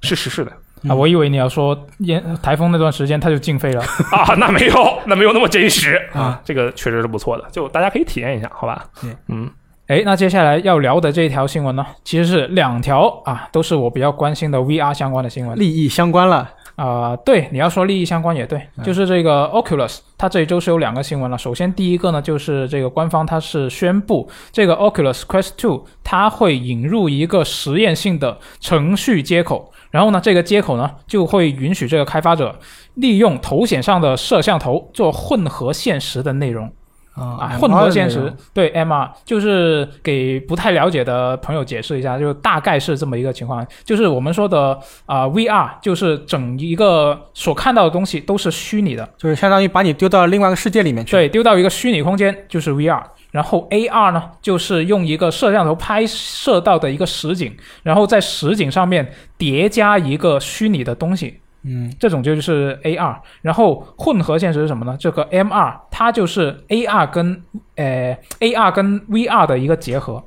[0.02, 0.52] 是实时的。
[0.88, 3.82] 啊，我以为你要说烟台风那段时间它就禁飞了。
[4.11, 4.73] 啊，那没有，
[5.05, 9.15] 那没有那么真实啊，这个确实是不错的，就大家可以体验一下，好吧对？
[9.27, 9.49] 嗯，
[9.88, 15.57] 哎，那接下来要聊的这一条新闻呢，其实是两条啊，都是我比较关心的 VR 相关的新闻。
[15.57, 16.49] 利益相关了。
[16.77, 21.38] 啊、对，你要说利益相关也对，嗯就是这个 Oculus，它这一周是有两个新闻了。
[21.38, 32.58] 首先第一个呢，就是这个官方它是宣布，这个 Oculus Quest 2它会引入一个实验性的程序接口，然后呢，这个接口呢就会允许这个开发者
[32.96, 36.72] 利用头显上的摄像头做混合现实的内容。
[37.14, 51.12] 啊，啊混合现实对 MR 就是给不太了解的朋友解释一下，就大概是这么一个情况，就是我们说的啊、VR，就是整一个所看到的东西都是虚拟的，就是相当于把你丢到另外一个世界里面去。
[51.12, 53.04] 对，丢到一个虚拟空间就是 VR。
[53.32, 64.97] 然后 AR 呢，就是用一个摄像头拍摄到的一个实景，然后在实景上面叠加一个虚拟的东西，嗯，这种就是 AR，然后混合现实是什么呢？
[64.99, 67.41] 这个 MR 它就是 AR 跟
[67.75, 70.21] 呃 AR 跟 VR 的一个结合，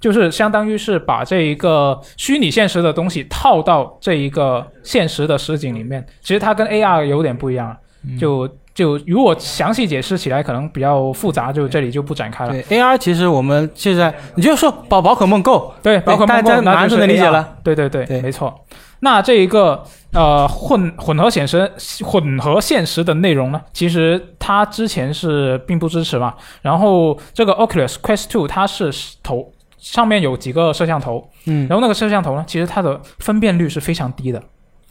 [0.00, 6.06] 就是相当于是把这一个虚拟现实的东西套到这一个现实的实景里面。
[6.20, 7.76] 其实它跟 AR 有点不一样，
[8.18, 12.50] 就就如果详细解释起来可能比较复杂，就这里就不展开了。
[12.50, 17.56] 对 AR，其实我们现在你就说宝宝可梦 Go， 对，包括大家马上就能理解了。
[17.62, 18.52] 对对对，对没错。
[19.00, 21.70] 那这一个呃混混合显示
[22.02, 26.34] 混合现实的内容呢，其实它之前是并不支持嘛。
[26.62, 28.90] 然后这个 Oculus Quest 2它是
[29.22, 34.42] 头上面有几个摄像头，嗯，然后那个摄像头呢，其实它的分辨率是非常低的。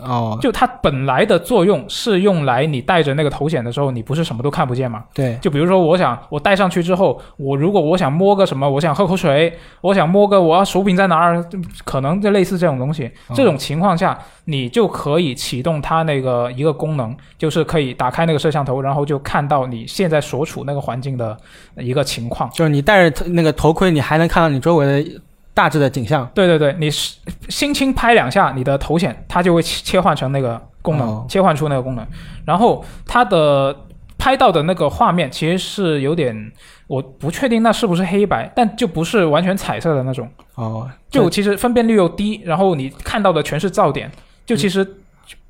[0.04, 5.04] 哦，就它本来的作用是用来你戴着那个头显的时候，你不是什么都看不见嘛？
[5.14, 11.44] 对，就比如说，我想我戴上去之后，我如果我想摸个什么，我想喝口水，我想摸个我要手柄在哪儿，
[11.84, 13.06] 可能就类似这种东西。
[13.28, 21.36] 哦这种情况下，你就可以启动它那个一个功能，就是可以打开那个摄像头，然后就看到你现在所处那个环境的
[21.78, 22.50] 一个情况。
[22.52, 25.22] 就是你戴着那个头盔，你还能看到你周围的
[25.54, 26.30] 大致的景象。
[26.34, 27.18] 对对对，你是
[27.50, 32.06] 轻轻拍两下，你的头显它就会切切换成那个功能，哦切换出那个功能。
[32.46, 33.76] 然后它的
[34.18, 36.52] 拍到的那个画面其实是有点，
[36.88, 44.10] 我不确定那是不是黑白，但就不是完全彩色的那种，哦，就其实分辨率又低，然后你看到的全是噪点，
[44.46, 44.88] 就其实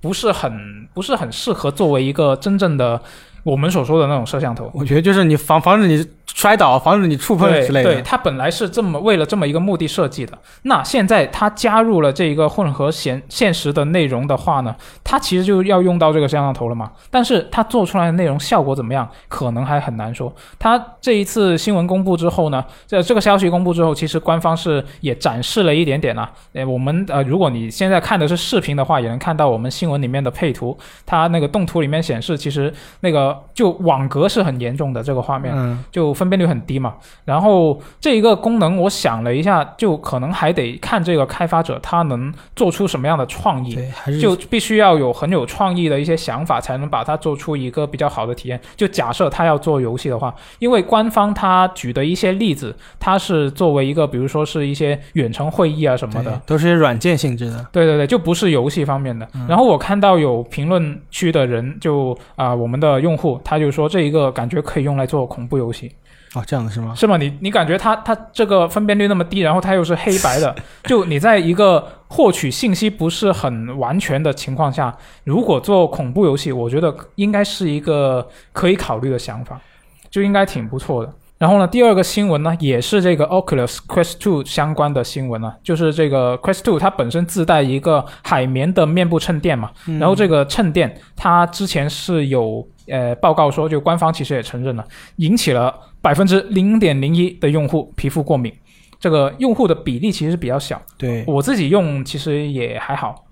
[0.02, 3.00] 不是很不是很适合作为一个真正的
[3.44, 4.72] 我们所说的那种摄像头。
[4.74, 7.94] 我觉得就是你防防止你摔倒，防止你触碰之类的。
[7.94, 10.38] 对它本来是这么为了这么一个目的设计的。
[10.64, 16.92] 那现在它加入了这一个混合现现实的内容的话呢，它其实就要用到这个摄像头了嘛。
[17.10, 20.34] 但是它做出来的内容效果怎么样，可能还很难说。
[20.58, 26.32] 它这一次新闻公布之后呢，这这个消息公布之后，其实官方是也展示了一点点啊。
[26.54, 35.54] 诶，我们呃，如果你现在看的是视频的话，也能看到我们新闻里面的配图，它那个动图里面显示，其实那个就网格是很严重的这个画面。
[35.56, 36.96] 嗯，就分辨率很低嘛。
[37.26, 43.76] 然后这一个功能，我想了一下，就可能还得看这个开发者他能做出什么样的创意。
[43.76, 48.60] 对，就必须要有很有创意的一些想法，才能把它做出一个比较好的体验。
[48.76, 57.66] 就假设他要做游戏的话，因为官方他举的一些例子，它是作为一个，比如说是一些远程会议啊什么的，都是些软件性质的。
[57.72, 59.28] 对对对，就不是游戏方面的。
[59.36, 65.92] 嗯然后我看到有评论区的人就啊、我们的用户他就说这一个感觉可以用来做恐怖游戏。
[66.34, 66.96] 哦，这样的是吗？
[66.96, 67.16] 是吗？
[67.18, 70.56] 你你感觉它它这个分辨率那么低，然后它又是黑白的，
[70.86, 74.96] 就你在一个获取信息不是很完全的情况下，
[75.26, 79.62] 如果做恐怖游戏，我觉得应该是一个可以考虑的想法，
[80.10, 81.14] 就应该挺不错的。
[81.44, 94.86] 然后呢，第二个新闻呢，也是这个 Oculus Quest 2相关的新闻呢，就是这个 Quest 2它本身自带一个海绵的面部衬垫嘛，嗯然后这个衬垫它之前是有呃报告说，就官方其实也承认了，
[95.18, 98.50] 引起了百分之零点零一的用户皮肤过敏，
[98.98, 100.82] 这个用户的比例其实比较小。
[100.98, 103.26] 对，我自己用其实也还好，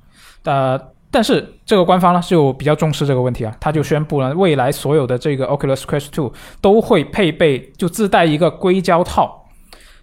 [0.44, 0.78] 呃，
[1.12, 6.32] 但是这个官方呢就比较重视这个问题啊，他就宣布了未来所有的这个 Oculus Quest 2
[6.62, 9.46] 都会配备就自带一个硅胶套，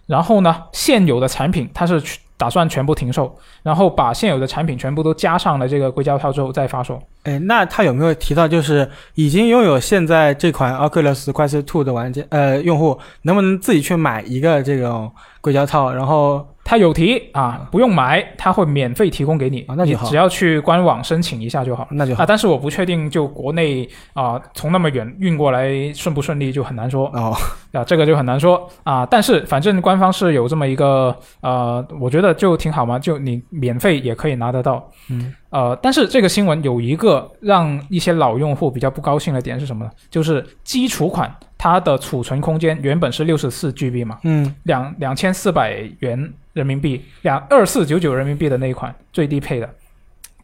[0.05, 2.01] 然后呢现有的产品它是
[2.37, 6.97] 打算全部停售，然后把现有的产品全部都加上了这个硅胶套之后再发售。
[7.23, 21.81] 哎，那他有没有提到，就是已经拥有现在这款 Oculus Quest 2的玩家呃用户，能不能自己去买一个这种硅胶套，然后它有提啊，不用买，它会免费提供给你，啊那就好你只要去官网申请一下就好。
[21.81, 22.23] 啊，那就好。
[22.27, 27.35] 但是我不确定，就国内啊、从那么远运过来顺不顺利就很难说哦，
[27.71, 29.03] 啊，这个就很难说啊。
[29.03, 34.87] 但是反正官方是有这么一个呃，我觉得就挺好嘛，就你免费也可以拿得到。
[35.09, 39.91] 嗯，呃，但是这个新闻有一个让一些老用户比较不高兴的点是什么呢？
[40.11, 49.69] 就是基础款它的储存空间原本是六十四 GB 嘛，嗯，两两千四百元人民币，两二四九九人民币的那一款最低配的，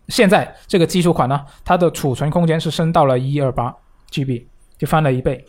[0.10, 3.74] 现在这个基础款呢，它的储存空间是升到了一二八
[4.12, 4.44] GB，
[4.78, 5.46] 就翻了一倍。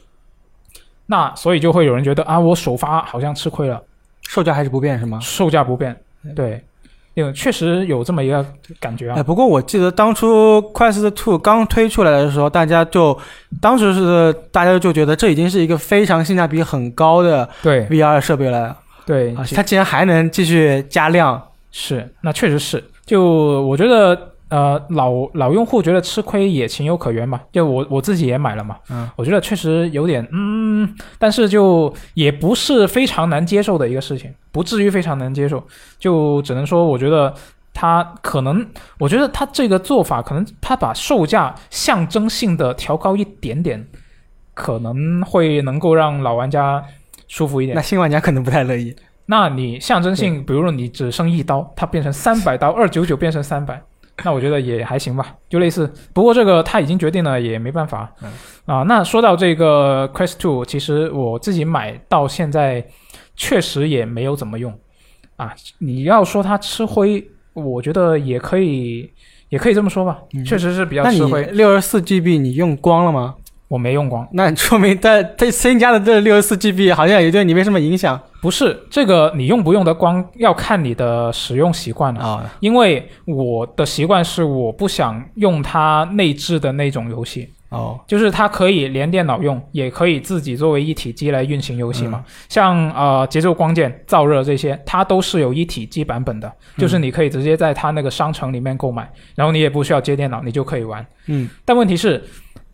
[1.07, 3.83] 那所以就会有人觉得啊，我首发好像吃亏了，
[4.23, 5.19] 售价还是不变是吗？
[5.19, 5.97] 售价不变，
[6.37, 6.65] 对，
[7.17, 8.45] 因为确实有这么一个
[8.79, 9.23] 感觉哎，啊。
[9.23, 13.19] 不过我记得当初 Quest Two 刚推出来的时候，大家就
[13.59, 21.43] 当时是大家就觉得这已经是一个非常性价比很高的对 VR 设备了对啊，它竟然还能继续加量，
[21.73, 22.85] 是，那确实是。
[23.07, 23.23] 就
[23.63, 27.39] 我觉得，呃，老老用户觉得吃亏也情有可原吧。
[27.53, 35.63] 就我我自己也买了嘛，嗯，我觉得确实有点，嗯，但是就也不是非常难接受的一个事情，不至于非常难接受。
[35.99, 37.35] 就只能说，我觉得
[37.75, 38.67] 他可能，
[38.99, 43.87] 我觉得他这个做法，可能他把售价象征性的调高一点点，
[44.55, 46.83] 可能会能够让老玩家
[47.29, 47.83] 舒服一点那。
[47.83, 48.97] 新玩家可能不太乐意。
[49.27, 53.83] 那你象征性，比如说你只剩一刀，它变成三百刀，二九九变成三百，
[54.25, 55.93] 那我觉得也还行吧，就类似。
[56.13, 58.11] 不过这个他已经决定了，也没办法。
[58.23, 58.31] 嗯
[58.65, 62.85] 啊，那说到这个 Quest Two，其实我自己买到现在，
[63.37, 64.77] 确实也没有怎么用。
[65.37, 69.11] 啊，你要说它吃灰，我觉得也可以，
[69.51, 71.45] 也可以这么说吧，嗯确实是比较吃灰。
[71.53, 73.35] 六十四 GB 你用光了吗？
[73.69, 74.27] 我没用光。
[74.33, 82.21] 那说明它它新加的这六十四 GB 好像也对你没什么影响不是这个，你用不用的光要看你的使用习惯了。
[82.21, 82.55] 啊。
[82.61, 92.25] 因为我的习惯是我不想用它内置的那种游戏，哦，就是它可以连电脑用，也可以自己作为一体机来运行游戏嘛。
[92.49, 101.05] 像呃节奏光剑、燥热这些，它都是有一体机版本的，就是你可以直接在它那个商城里面购买，然后你也不需要接电脑，你就可以玩。
[101.27, 102.23] 嗯，但问题是。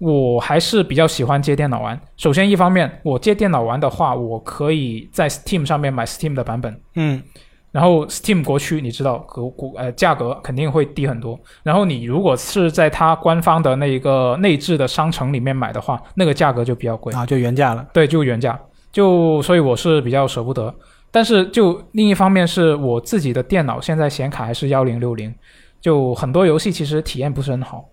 [0.03, 1.98] 我还是比较喜欢接电脑玩。
[2.16, 7.22] 首先，一方面，我接电脑玩的话，我可以在 Steam 上面买 Steam 的版本，嗯，
[7.70, 11.38] 然后 Steam 国区你知道国国呃价格肯定会低很多。
[11.62, 17.86] 然后你如果是在它官方的那一个内置的商城里面买的话，那个价格就比较贵，啊，就原价了。
[17.92, 18.59] 对，就原价。
[18.90, 20.74] 就所以我是比较舍不得。
[21.12, 25.32] 但是就另一方面是我自己的电脑现在显卡还是幺零六零，
[25.80, 27.84] 就很多游戏其实体验不是很好。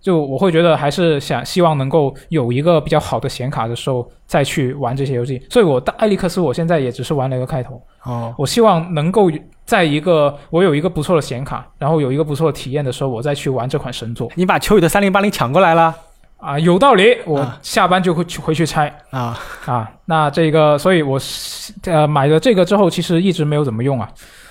[0.00, 5.42] 就我会觉得还是想希望能够有一个比较好的显卡的时候再去玩这些游戏。
[5.50, 7.82] 所以我的艾利克斯我现在也只是玩了一个开头。
[8.04, 9.30] 哦，我希望能够
[9.64, 15.94] 在一个我有一个不错的显卡，然后有一个不错的体验的时候，我再去玩这款神作你把秋雨的三零八零抢过来了
[16.38, 17.18] 啊，有道理。
[17.26, 19.36] 我啊下班就会去回去拆啊？
[19.66, 19.90] 啊。
[20.04, 24.08] 那这个，所以我是呃买了这个之后，其实一直没有怎么用啊。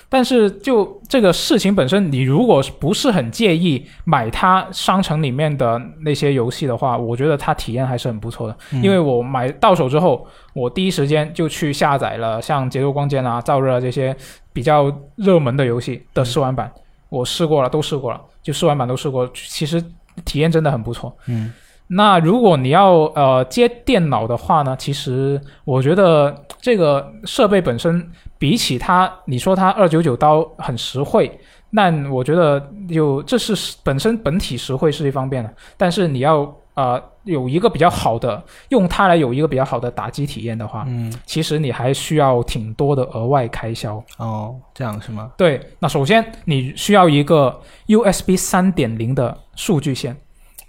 [0.10, 8.58] 但是就这个事情本身，你如果不是很介意买它商城里面的那些游戏的话，我觉得它体验还是很不错的。
[8.72, 14.16] 嗯因为我买到手之后，我第一时间就去下载了像节奏光剑啊、燥热啊这些
[14.53, 16.72] 比较热门的游戏的试玩版，
[17.10, 19.84] 我试过了，都试过了，就试玩版都试过，其实
[20.24, 21.16] 体验真的很不错。
[21.28, 21.51] 嗯，
[21.88, 44.03] 那如果你要呃接电脑的话呢，其实我觉得这个设备本身比起它，你说它二九九刀很实惠，那我觉得就这是本身本体实惠是一方面的，但是你要呃有一个比较好的用它来有一个比较好的打击体验的话，嗯，其实你还需要挺多的额外开销。
[44.17, 45.31] 哦，这样是吗？
[45.38, 50.15] 对，那首先你需要一个 USB 三点零的数据线，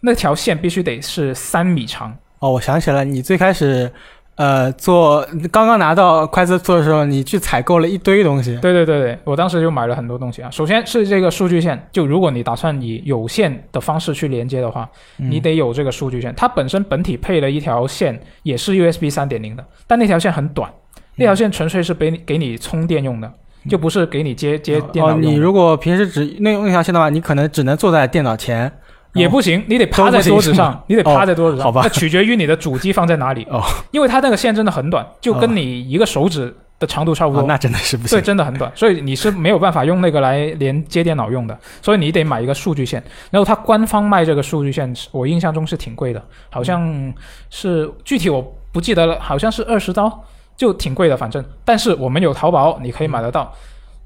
[0.01, 2.17] 那条线必须得是三米长。
[2.39, 3.91] 哦，我想起来，你最开始，
[4.37, 8.57] 呃，做刚刚拿到快字做的时候，你去采购了一堆东西。
[8.63, 10.49] 对对对对，我当时就买了很多东西啊。
[10.53, 14.89] 首先是这个数据线，就如果你打算以有线的方式去连接的话，
[15.19, 16.33] 嗯你得有这个数据线。
[16.37, 20.73] 它本身本体配了一条线，也是 USB 三点零的，但那条线很短，
[21.17, 23.33] 那条线纯粹是给你给你充电用的，
[23.69, 25.17] 就不是给你接接电脑。
[25.17, 28.73] 你如果平时只那用那条线的话，你可能只能坐在电脑前。
[29.19, 33.47] 也不行，你得趴在桌子上，你得趴在桌子上，好吧那取决于你的主机放在哪里。
[33.51, 37.43] 哦， 因为它那个线真的很短，就跟你一个手指的长度差不多。
[37.43, 43.03] 哦，那真的是不行对，真的很短，所以你是没有办法用那个来连接电脑用的，所以你得买一个数据线。
[43.31, 47.13] 然后它官方卖这个数据线，我印象中是挺贵的，好像
[47.51, 48.43] 是具体我
[48.73, 50.25] 不记得了，好像是二十刀，
[50.57, 51.45] 就挺贵的，反正。
[51.65, 53.53] 但是我们有淘宝，你可以买得到。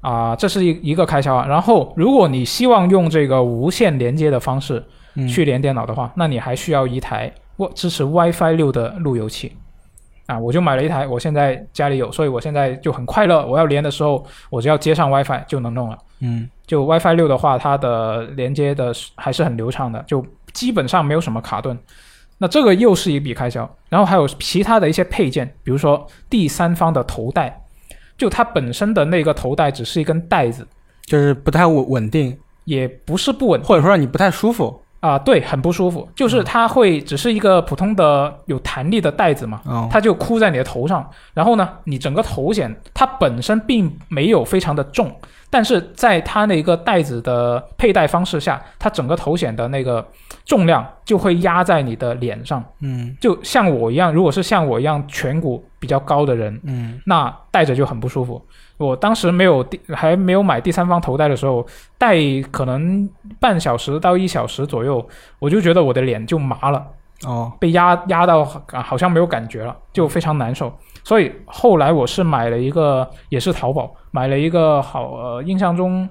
[0.01, 1.45] 啊、这是一一个开销啊。
[1.47, 4.83] 然后，如果你希望用这个无线连接的方式嗯
[5.27, 9.55] 去连电脑的话，那你还需要一台我支持 WiFi 六的路由器。
[10.25, 13.45] 啊，我就买了一台，我现在家里有，所以我现在就很快乐。
[13.45, 15.97] 我要连的时候，我只要接上 WiFi 就能弄了。
[16.21, 21.77] 嗯就 WiFi 六的话，它的连接的是还是很流畅的，就基本上没有什么卡顿。
[22.37, 27.61] 那这个又是一笔开销，然后还有其他的一些配件，比如说第三方的头带，
[28.17, 30.65] 就它本身的那个头带只是一根带子，
[31.05, 34.81] 就是不太稳稳定，也不是不稳或者说让你不太舒服。
[35.03, 45.13] 啊、对，很不舒服，就是它会只是一个普通的有弹力的带子嘛，哦，它就箍在你的头上，然后呢，你整个头显它本身并没有非常的重，
[45.53, 50.03] 但是在它那个袋子的佩戴方式下，它整个头显的那个
[50.45, 58.43] 重量就会压在你的脸上，嗯就像我一样，如果是像我一样颧骨比较高的人，嗯那戴着就很不舒服。
[58.77, 61.63] 我当时没有第还没有买第三方头戴的时候，
[61.99, 62.17] 戴
[62.49, 63.07] 可能
[63.39, 66.83] 半小时到一小时左右，我就觉得我的脸就麻了。
[67.25, 68.41] 哦被压压到
[68.71, 70.73] 啊好像没有感觉了，就非常难受。
[71.05, 76.07] 所以后来我是买了一个，也是淘宝买了一个好呃，印象中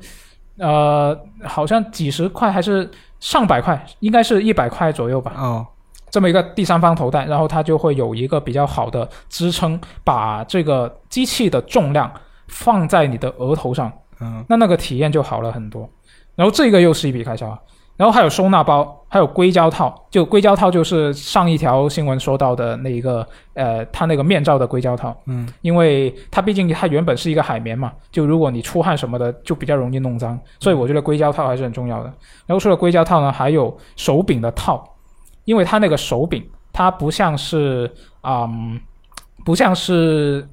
[0.58, 2.90] 呃好像几十块还是
[3.20, 5.32] 上百块，应该是一百块左右吧。
[5.36, 5.66] 哦
[6.10, 12.12] 这么一个第三方头戴，然后它就会有一个比较好的支撑，把这个机器的重量
[12.48, 13.90] 放在你的额头上，
[14.20, 15.88] 嗯那那个体验就好了很多。
[16.34, 17.58] 然后这个又是一笔开销啊，
[17.96, 23.24] 然后还有收纳包，还有硅胶套，就硅胶套就是上一条新闻说到的那一个
[23.54, 25.46] 呃，它那个面罩的硅胶套，嗯。
[25.60, 32.12] 因为它毕竟它原本是一个海绵嘛，就如果你出汗什么的，就比较容易弄脏，所以我觉得硅胶套还是很重要的。
[32.46, 34.82] 然后除了硅胶套呢，还有手柄的套，
[35.44, 37.88] 因为它那个手柄它不像是
[38.22, 38.80] 嗯，
[39.44, 40.48] 不像是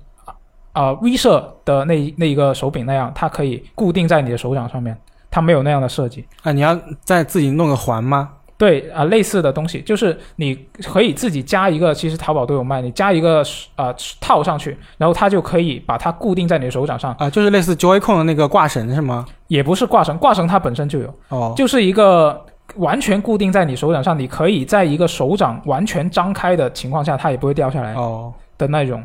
[0.73, 4.95] 呃 V 社的那那一个手柄那样，它可以固定在你的手掌上面，
[5.29, 6.25] 它没有那样的设计。
[6.43, 8.29] 啊，你要再自己弄个环吗？
[8.57, 10.53] 对啊、类似的东西，就是你
[10.83, 13.41] 可以自己加一个，其实淘宝都有卖，你加一个
[13.77, 19.25] 呃套上去，然后它就可以把它固定在你的手掌上，啊，就是类似 Joy-Con 的那个挂绳是吗？
[19.47, 29.01] 也不是挂绳，挂绳它本身就有，哦，就是一个完全固定在你手掌上，你可以在一个手掌完全张开的情况下，它也不会掉下来哦的那种。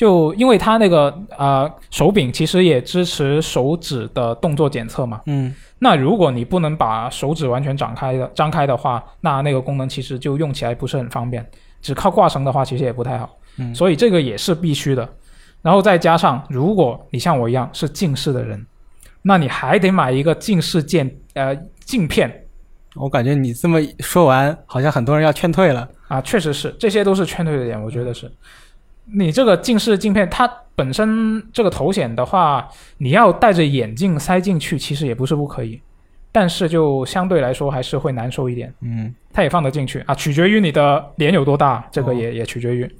[0.00, 11.46] 就因为它那个呃手柄其实也支持手指的动作检测嘛，嗯那如果你不能把手指完全展开的张开的话，那那个功能其实就用起来不是很方便。
[11.82, 13.28] 只靠挂绳的话，其实也不太好。
[13.58, 15.06] 嗯所以这个也是必须的。
[15.60, 18.66] 然后再加上，如果你像我一样是近视的人，
[19.20, 22.46] 那你还得买一个近视镜呃镜片
[22.96, 25.86] 我感觉你这么说完，好像很多人要劝退了。
[26.08, 28.32] 啊，确实是，这些都是劝退的点，我觉得是。
[29.14, 35.80] 你这个近视镜片，它本身这个头显的话，你要戴着眼镜塞进去，其实也不是不可以，
[36.32, 38.72] 但是就相对来说还是会难受一点。
[38.80, 42.90] 嗯它也放得进去啊，取决于你的脸有多大，这个也、也取决于。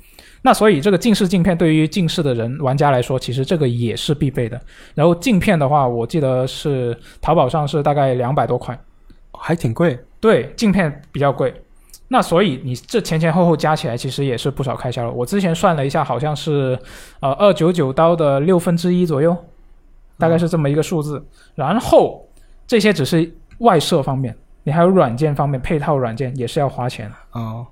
[0.42, 4.61] 那所以这个近视镜片对于近视的人玩家来说，其实这个也是必备的。
[4.94, 8.78] 然后镜片的话，我记得是淘宝上是大概两百多块，
[9.32, 9.98] 还挺贵。
[10.20, 11.52] 对，镜片比较贵。
[12.12, 15.12] 那所以你这前前后后加起来，其实也是不少开销了。
[15.12, 16.76] 我之前算了一下，好像是
[17.20, 19.36] 呃二九九刀的六分之一左右，
[20.18, 21.24] 大概是这么一个数字。
[21.54, 22.28] 然后
[22.66, 27.08] 这些只是外设方面，你还有软件方面配套软件也是要花钱。
[27.30, 27.64] 哦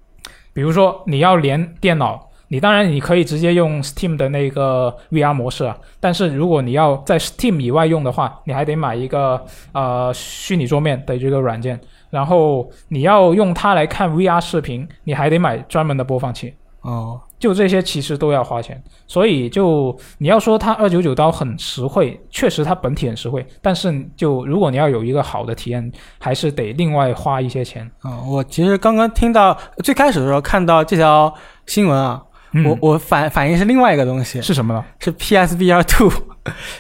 [0.53, 11.79] 比如说你要连电脑，你当然你可以直接用 Steam 的那个 VR 模式啊，但是如果你要在 Steam 以外用的话，你还得买一个呃虚拟桌面的这个软件，
[12.11, 16.55] 然后你要用它来看 VR 视频，你还得买专门的播放器。
[16.81, 27.89] 哦就这些其实都要花钱，所以就你要说它二九九刀很实惠，确实它本体很实惠，但是就如果你要有一个好的体验，还是得另外花一些钱。
[28.03, 31.33] 哦，我其实刚刚听到最开始的时候看到这条
[31.67, 32.21] 新闻啊，
[32.53, 34.85] 嗯我我反反应是另外一个东西，是什么呢？
[35.01, 36.11] 是 PSVR Two。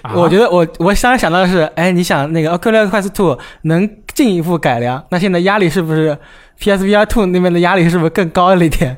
[0.02, 6.16] 啊我觉得我我当时想到的是，哎，你想那个 Oculus Quest Two 能进一步改良，那现在压力是不是
[6.58, 8.96] PSVR Two 那边的压力是不是更高了一点？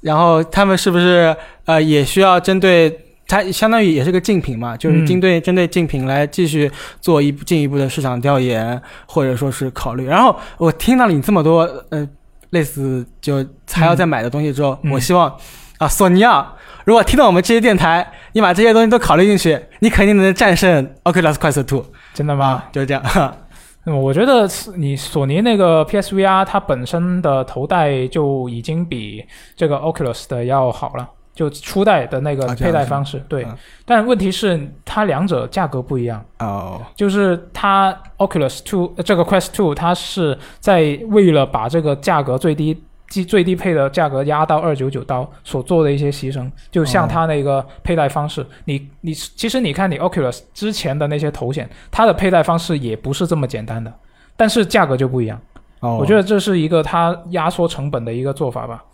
[0.00, 1.36] 然后他们是不是
[1.66, 10.06] 呃也需要针对它相当于也是个竞品嘛，就是嗯针对、针对竞品来继续做一步进一步的市场调研，或者说是考虑。
[10.06, 12.08] 然后我听到了你这么多呃
[12.50, 15.36] 类似就还要再买的东西之后，嗯我希望
[15.78, 16.54] 啊索尼啊，
[16.84, 22.46] 如果听到我们这些电台，你把这些东西都考虑进去，你肯定能战胜 Oculus Quest Two 真的吗？
[22.46, 23.02] 啊，就是这样。
[23.86, 29.24] 嗯，我觉得你索尼那个 PSVR 它本身的头戴就已经比
[29.56, 33.24] 这个 Oculus 的要好了，就初代的那个佩戴方式。
[33.28, 33.56] 对嗯，
[33.86, 36.22] 但问题是它两者价格不一样。
[36.40, 53.92] 哦，就是它 Oculus Two 呃这个 Quest Two，它是在为了把这个价格最低最最低配的价格压到二九九刀所做的一些牺牲，就像它那个佩戴方式，你你其实你看你 Oculus 之前的那些头显，它的佩戴方式也不是这么简单的，
[54.36, 55.40] 但是价格就不一样。
[55.80, 58.84] 哦，我觉得这是一个它压缩成本的一个做法吧。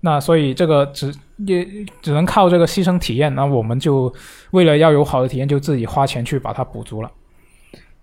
[0.00, 1.66] 那所以这个只也
[2.00, 4.12] 只能靠这个牺牲体验，那我们就
[4.52, 7.10] 为了要有好的体验，就自己花钱去把它补足了。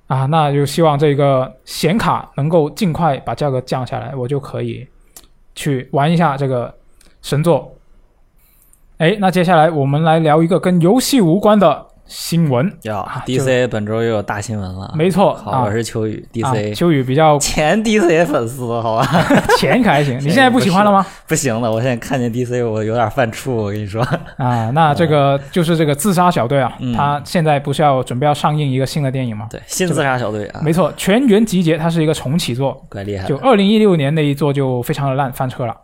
[0.07, 4.85] 啊，那就希望这个显卡能够尽快把价格降下来，我就可以
[5.55, 6.73] 去玩一下这个
[7.21, 7.73] 神作。
[8.97, 12.71] 哎，那接下来我们来聊一个跟游戏无关的新闻。
[13.25, 14.93] ，DC 本周又有大新闻了。
[14.95, 19.07] 没错，好，啊我是秋雨啊，DC 秋雨比较 前 DC 粉丝，好吧？
[19.57, 21.05] 前可还行， 你现在不喜欢了吗？
[21.27, 24.01] 不行了，我现在看见 DC 我有点犯怵，我跟你说。
[24.37, 29.47] 啊，那这个就是这个自杀小队啊，嗯他现在不是要准备要上映一个新的电影吗？
[29.49, 35.75] 对，新自杀小队啊，没错，全员集结，它是一个重启作，怪厉害就二零一六年那一作就非常的烂，翻车了。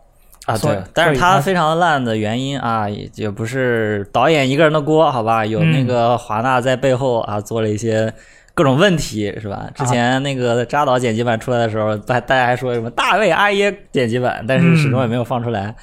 [0.46, 5.46] 啊，对，但是所以它它非常烂的原因啊，也也不是导演一个人的锅，好吧？
[5.46, 8.12] 有嗯那个华纳在背后啊做了一些
[8.52, 9.70] 各种问题，是吧？
[9.74, 15.74] 之前那个扎导剪辑版出来的时候，大大家还说什么大卫阿耶剪辑版，但是始终也没有放出来，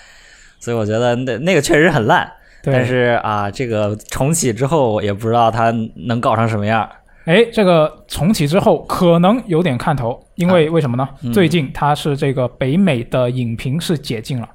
[0.59, 2.29] 所以我觉得那那个确实很烂。
[2.61, 5.73] 对，但是啊，这个重启之后也不知道它
[6.07, 6.87] 能搞成什么样。
[7.29, 11.07] 哎，这个重启之后可能有点看头，因为为什么呢？
[11.21, 11.31] 嗯。
[11.31, 14.49] 最近它是这个北美的影评是解禁了，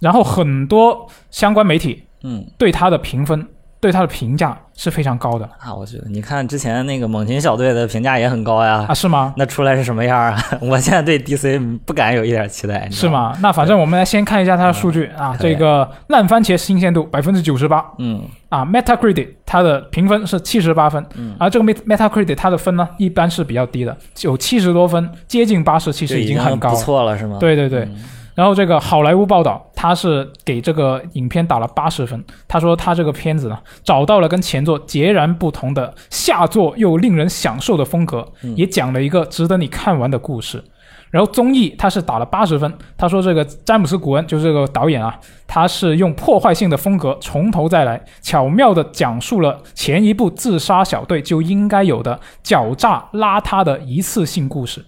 [0.00, 2.46] 然后很多相关媒体嗯。
[2.58, 3.48] 对它的评分、
[3.80, 9.34] 对它的评价是非常高的啊，我觉得你看之前那个猛禽小队的评价也很高呀，啊，是吗？
[9.36, 10.36] 那出来是什么样啊？
[10.62, 13.36] 我现在对 DC 不敢有一点期待，是吗？
[13.42, 26.74] 那反正我们来先看一下它的数据啊，这个烂番茄新鲜度百分之九十八，嗯啊，Metacritic 它的评分是七十八分，嗯而这个 Met- Metacritic 它的分呢一般是比较低的，有七十多分，接近八十，其就实已经很高了。
[26.76, 27.36] 错了，是吗？
[27.40, 27.96] 对对对，嗯
[28.38, 32.24] 然后这个好莱坞报道，他是给这个影片打了八十分。
[32.46, 40.62] 他说他这个片子呢，找到了跟前作截然不同的下作又令人享受的风格，嗯也讲了一个值得你看完的故事。
[41.10, 45.18] 然后综艺他是打了八十分，他说这个詹姆斯·古恩就是这个导演啊，
[45.48, 54.84] 他是用破坏性的风格从头再来，巧妙地讲述了前一部自杀小队就应该有的狡诈邋遢的一次性故事。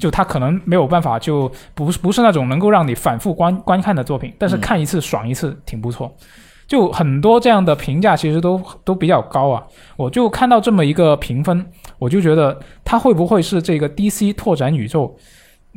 [0.00, 6.12] 就它可能没有办法，就不是不是那种能够让你反复观观看的作品，但是嗯看一次爽一次挺不错。
[6.66, 9.62] 就很多这样的评价其实都都比较高啊。
[9.96, 11.66] 我就看到这么一个评分，
[11.98, 15.14] 我就觉得它会不会是这个 DC 拓展宇宙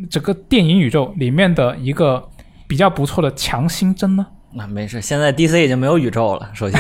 [0.10, 2.24] 整个电影宇宙里面的一个
[2.68, 4.26] 比较不错的强心针呢？
[4.56, 6.80] 那没事，现在 DC 已经没有宇宙了，首先，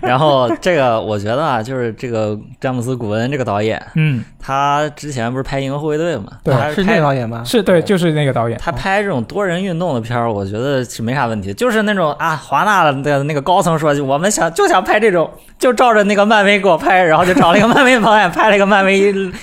[0.00, 7.42] 然后这个我觉得啊，就是这个詹姆斯·古恩这个导演，嗯，他之前不是拍《银河护卫队》嘛，对他是那拍个导演吗？
[7.44, 8.58] 是对，就是那个导演。
[8.58, 11.52] 他拍这种多人运动的片儿，我觉得是没啥问题。
[11.52, 18.98] 就是那种啊，华纳的那个高层说，我们想就想拍这种，就照着那个漫威给我拍，然后就找了一个 漫威导演拍了一个漫威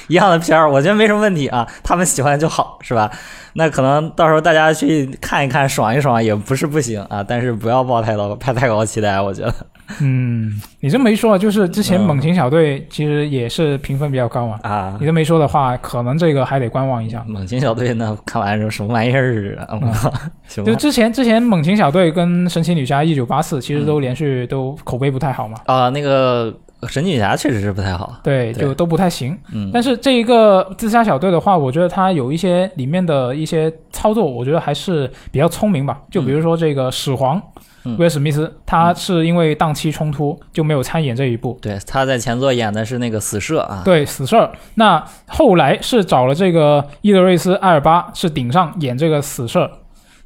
[0.08, 3.12] 一样的片儿，我觉得没什么问题啊，他们喜欢就好，是吧？
[3.54, 9.54] 那可能到时候大家去看一看，爽一爽也不是不行啊，但是不要抱太高、太太高期待，我觉得。
[10.02, 14.60] 嗯，你这么一说，就是之前嗯猛禽小队其实也是评分比较高嘛。
[14.62, 17.24] 啊你，这么一说的话，可能这个还得观望一下。
[17.28, 19.80] 猛禽小队那， 看完之后什么玩意儿啊？
[19.82, 20.14] 我靠，
[20.64, 26.54] 就之前之前猛禽小队跟神奇女侠一九八四其实都连续都口碑不太好嘛，啊，那个
[26.88, 29.38] 神奇女侠确实是不太好，对，对就都不太行。
[29.54, 36.00] 嗯，但是这一个自杀小队的话，我觉得它有一些里面的一些操作，我觉得还是比较聪明吧。
[36.10, 37.42] 就比如说这个始皇
[37.84, 41.58] 嗯威尔史密斯，他是因为档期冲突就没有参演这一部。
[41.62, 44.50] 对，他在前作演的是那个死射啊，对，死射。
[44.76, 49.72] 那后来是找了这个伊德瑞斯·艾尔巴是顶上演这个死事儿，啊，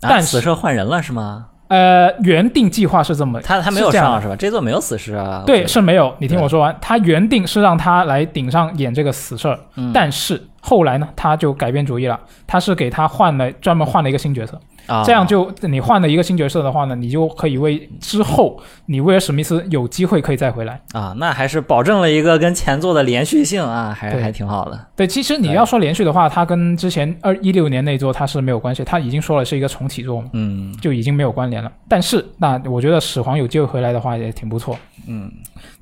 [0.02, 1.48] 但死射换人了是吗？
[1.74, 4.36] 呃，原定计划是这么，他他没有上是吧？
[4.36, 5.42] 这座没有死侍啊。
[5.44, 6.14] 对，是没有。
[6.20, 14.60] 你听我说完，他原定是让他来顶上演这个死事儿，嗯但是后来呢，他就改变主意了，他是给他换了专门换了一个新角色，
[15.06, 20.82] 这样就你换了一个新角色的话呢，你就可以为之后你威尔史密斯有机会可以再回来。
[20.92, 24.88] 啊，那还是保证了一个跟前作的连续性啊，还还挺好的。
[24.96, 31.72] 对，其实你要说连续的话，它跟之前二一六年那座它是没有关系，它已经说了是一个重启作嘛，嗯就已经没有关联了。
[31.88, 34.78] 但是那我觉得始皇有机会回来的话也挺不错。
[35.08, 35.32] 嗯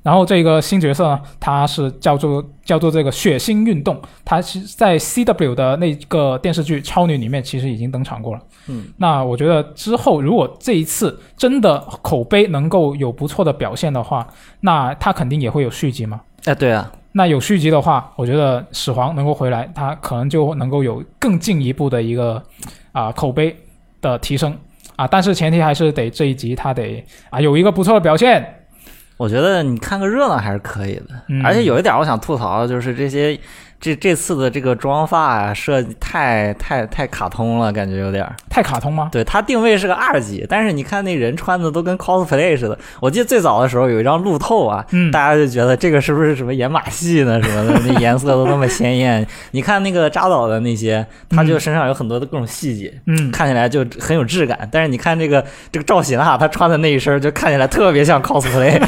[0.02, 8.40] 然后这个新角色呢，他是叫做叫做这个血腥运动，它是在 CW 的那个电视剧《超女》里面其实已经登场过了。
[8.66, 14.26] 嗯，那我觉得之后如果这一次真的口碑能够有不错的表现的话，
[14.60, 16.20] 那他肯定也会有续集嘛。
[16.46, 22.42] 哎，对啊，那有续集的话，我觉得始皇能够回来，他可能就能够有更进一步的一个
[22.90, 23.56] 啊、口碑
[24.00, 24.52] 的提升
[24.96, 28.58] 啊，但是前提还是得这一集他得啊有一个不错的表现。
[29.22, 31.10] 我觉得你看个热闹还是可以的。
[31.28, 33.38] 嗯而且有一点我想吐槽的就是这些
[33.82, 38.32] 这这次的这个妆发啊设计太太太卡通了，感觉有点儿。
[38.48, 39.08] 太卡通吗？
[39.10, 42.78] 对，它定位是个二级，但是你看那人穿的都跟 cosplay 似的。
[43.00, 49.26] 我记得最早的时候有一张路透啊，嗯大家就觉得这个是不是什么演马戏呢什么的， 那颜色都那么鲜艳。
[49.50, 54.68] 你看那个扎导的那些，他就身上有很多的各种细节，嗯，看起来就很有质感。
[54.70, 58.80] 但是你看这个这个赵喜娜，她穿的那一身就看起来特别像 cosplay，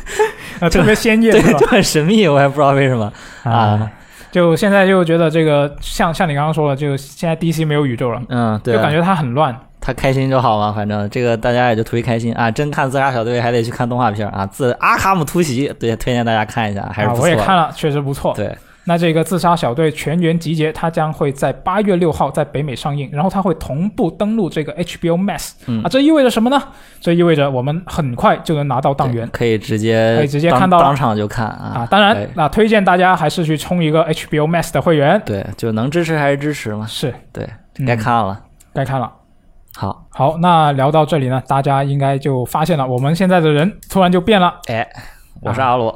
[0.58, 1.66] 啊，特别鲜艳 对，就？
[1.66, 3.12] 很神秘，我也不知道为什么
[3.42, 3.90] 啊。
[4.30, 9.54] 就现在就觉得这个像像你刚刚说的，就现在 DC 没有宇宙了，嗯，对啊、就感觉它很乱。
[9.80, 12.50] 他开心就好嘛，反正这个大家也就图一开心啊。
[12.50, 17.32] 真看自杀小队还得去看动画片啊，自阿卡姆突袭，对，推荐大家看一下，还是啊，不错的。
[17.32, 18.34] 我也看了，确实不错。
[18.34, 18.54] 对，
[18.88, 26.58] 那这个自杀小队全员集结，它将会在八月六号在北美上映，然后它会同步登陆这个 HBO Max、嗯啊，这意味着什么呢？
[26.98, 31.88] 这意味着我们很快就能拿到档源可以直接可以直接看到了当场就看啊啊。
[31.90, 35.20] 当然对，那推荐大家还是去充一个 HBO Max 的会员。
[35.26, 37.46] 对，就能支持还是支持嘛，是，对，
[37.78, 38.40] 嗯该看了。
[38.72, 39.12] 该看了。
[39.76, 44.54] 好，好，那聊到这里呢，大家应该就发现了，我们现在的人突然就变了。
[44.68, 44.88] 哎，
[45.42, 45.94] 我是阿罗，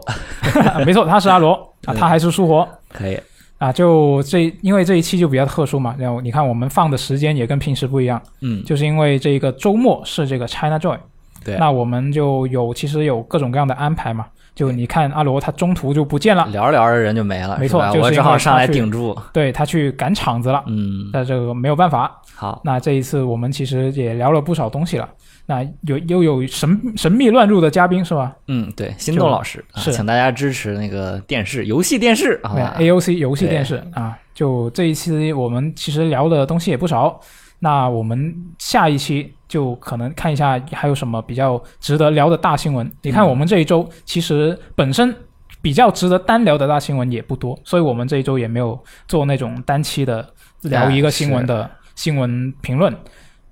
[0.84, 1.54] 没错，他是阿罗
[1.86, 2.68] 啊， 他还是舒活。
[2.92, 3.18] 可以，
[3.58, 10.98] 啊，就这，因为这一期就比较特殊嘛，然后你看我们放的时间也跟平时不一样，嗯，就是因为这个周末是这个 China Joy，
[11.44, 11.56] 对。
[11.56, 19.16] 那我们就有其实有各种各样的安排嘛，就你看阿罗他中途就不见了，聊着聊着人就没了，没错就是我只好上来顶住。
[19.32, 22.20] 对他去赶场子了，嗯，那这个没有办法。
[22.34, 25.08] 好，那这一次我们其实也聊了不少东西了，
[25.46, 28.34] 那有又有神神秘乱入的嘉宾是吧？
[28.46, 37.20] 嗯，对，心动老师，啊是请大家支持那个电视游戏电视，好对？，AOC 游戏电视啊，就这一期我们其实聊的东西也不少。
[37.58, 42.90] 那我们下一期就可能看一下还有什么比较值得聊的大新闻。
[43.02, 45.14] 你看嗯我们这一周其实本身
[45.60, 50.28] 比较值得单聊的大新闻也不多，所以我们这一周也没有做那种单期的
[50.62, 52.92] 聊一个新闻的新闻评论。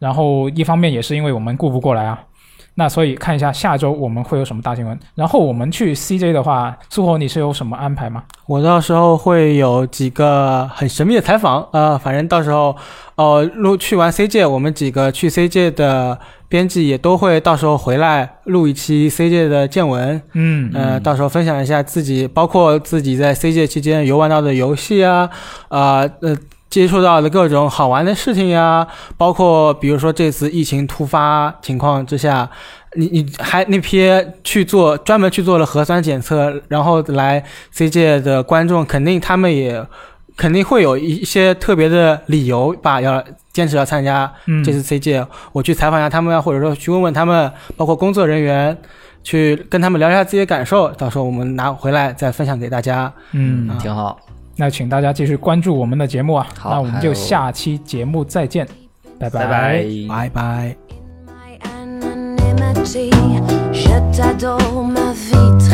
[0.00, 2.18] 然后一方面也是因为我们顾不过来啊。
[2.76, 4.98] 那所以看一下下周我们会有什么大新闻。
[5.14, 8.22] 然后我们去 CJ 的话，苏活你是有什么安排吗？
[8.46, 12.74] 我到时候会有几个很神秘的采访，呃，反正到时候，
[13.16, 16.18] 呃，录去完 CJ，我们几个去 CJ 的
[16.48, 25.28] 编辑也都会到时候回来录一期 CJ 的见闻，嗯呃，到时候分享一下自己，包括自己在 CJ 期间游玩到的游戏啊，
[25.68, 26.34] 啊呃。
[26.70, 28.86] 接触到的各种好玩的事情呀，
[29.16, 32.48] 包括比如说这次疫情突发情况之下，
[32.94, 34.08] 你你还那批
[34.44, 37.44] 去做专门去做了核酸检测，然后来
[37.74, 39.84] CJ 的观众，肯定他们也
[40.36, 43.22] 肯定会有一些特别的理由吧，要
[43.52, 45.26] 坚持要参加嗯这次 CJ。
[45.52, 48.78] 我去采访一下他们呀，或者说去问问他们，包括工作人员，
[49.24, 53.12] 去跟他们聊一下自己的感受，到时候我们拿回来再分享给大家。
[53.32, 54.16] 嗯，啊挺好。
[54.60, 56.46] 那请大家继续关注我们的节目啊。
[56.58, 58.68] 好那我们就下期节目再见，
[59.18, 59.84] 拜拜拜。
[60.06, 60.76] 拜拜。
[64.92, 65.69] Ma vie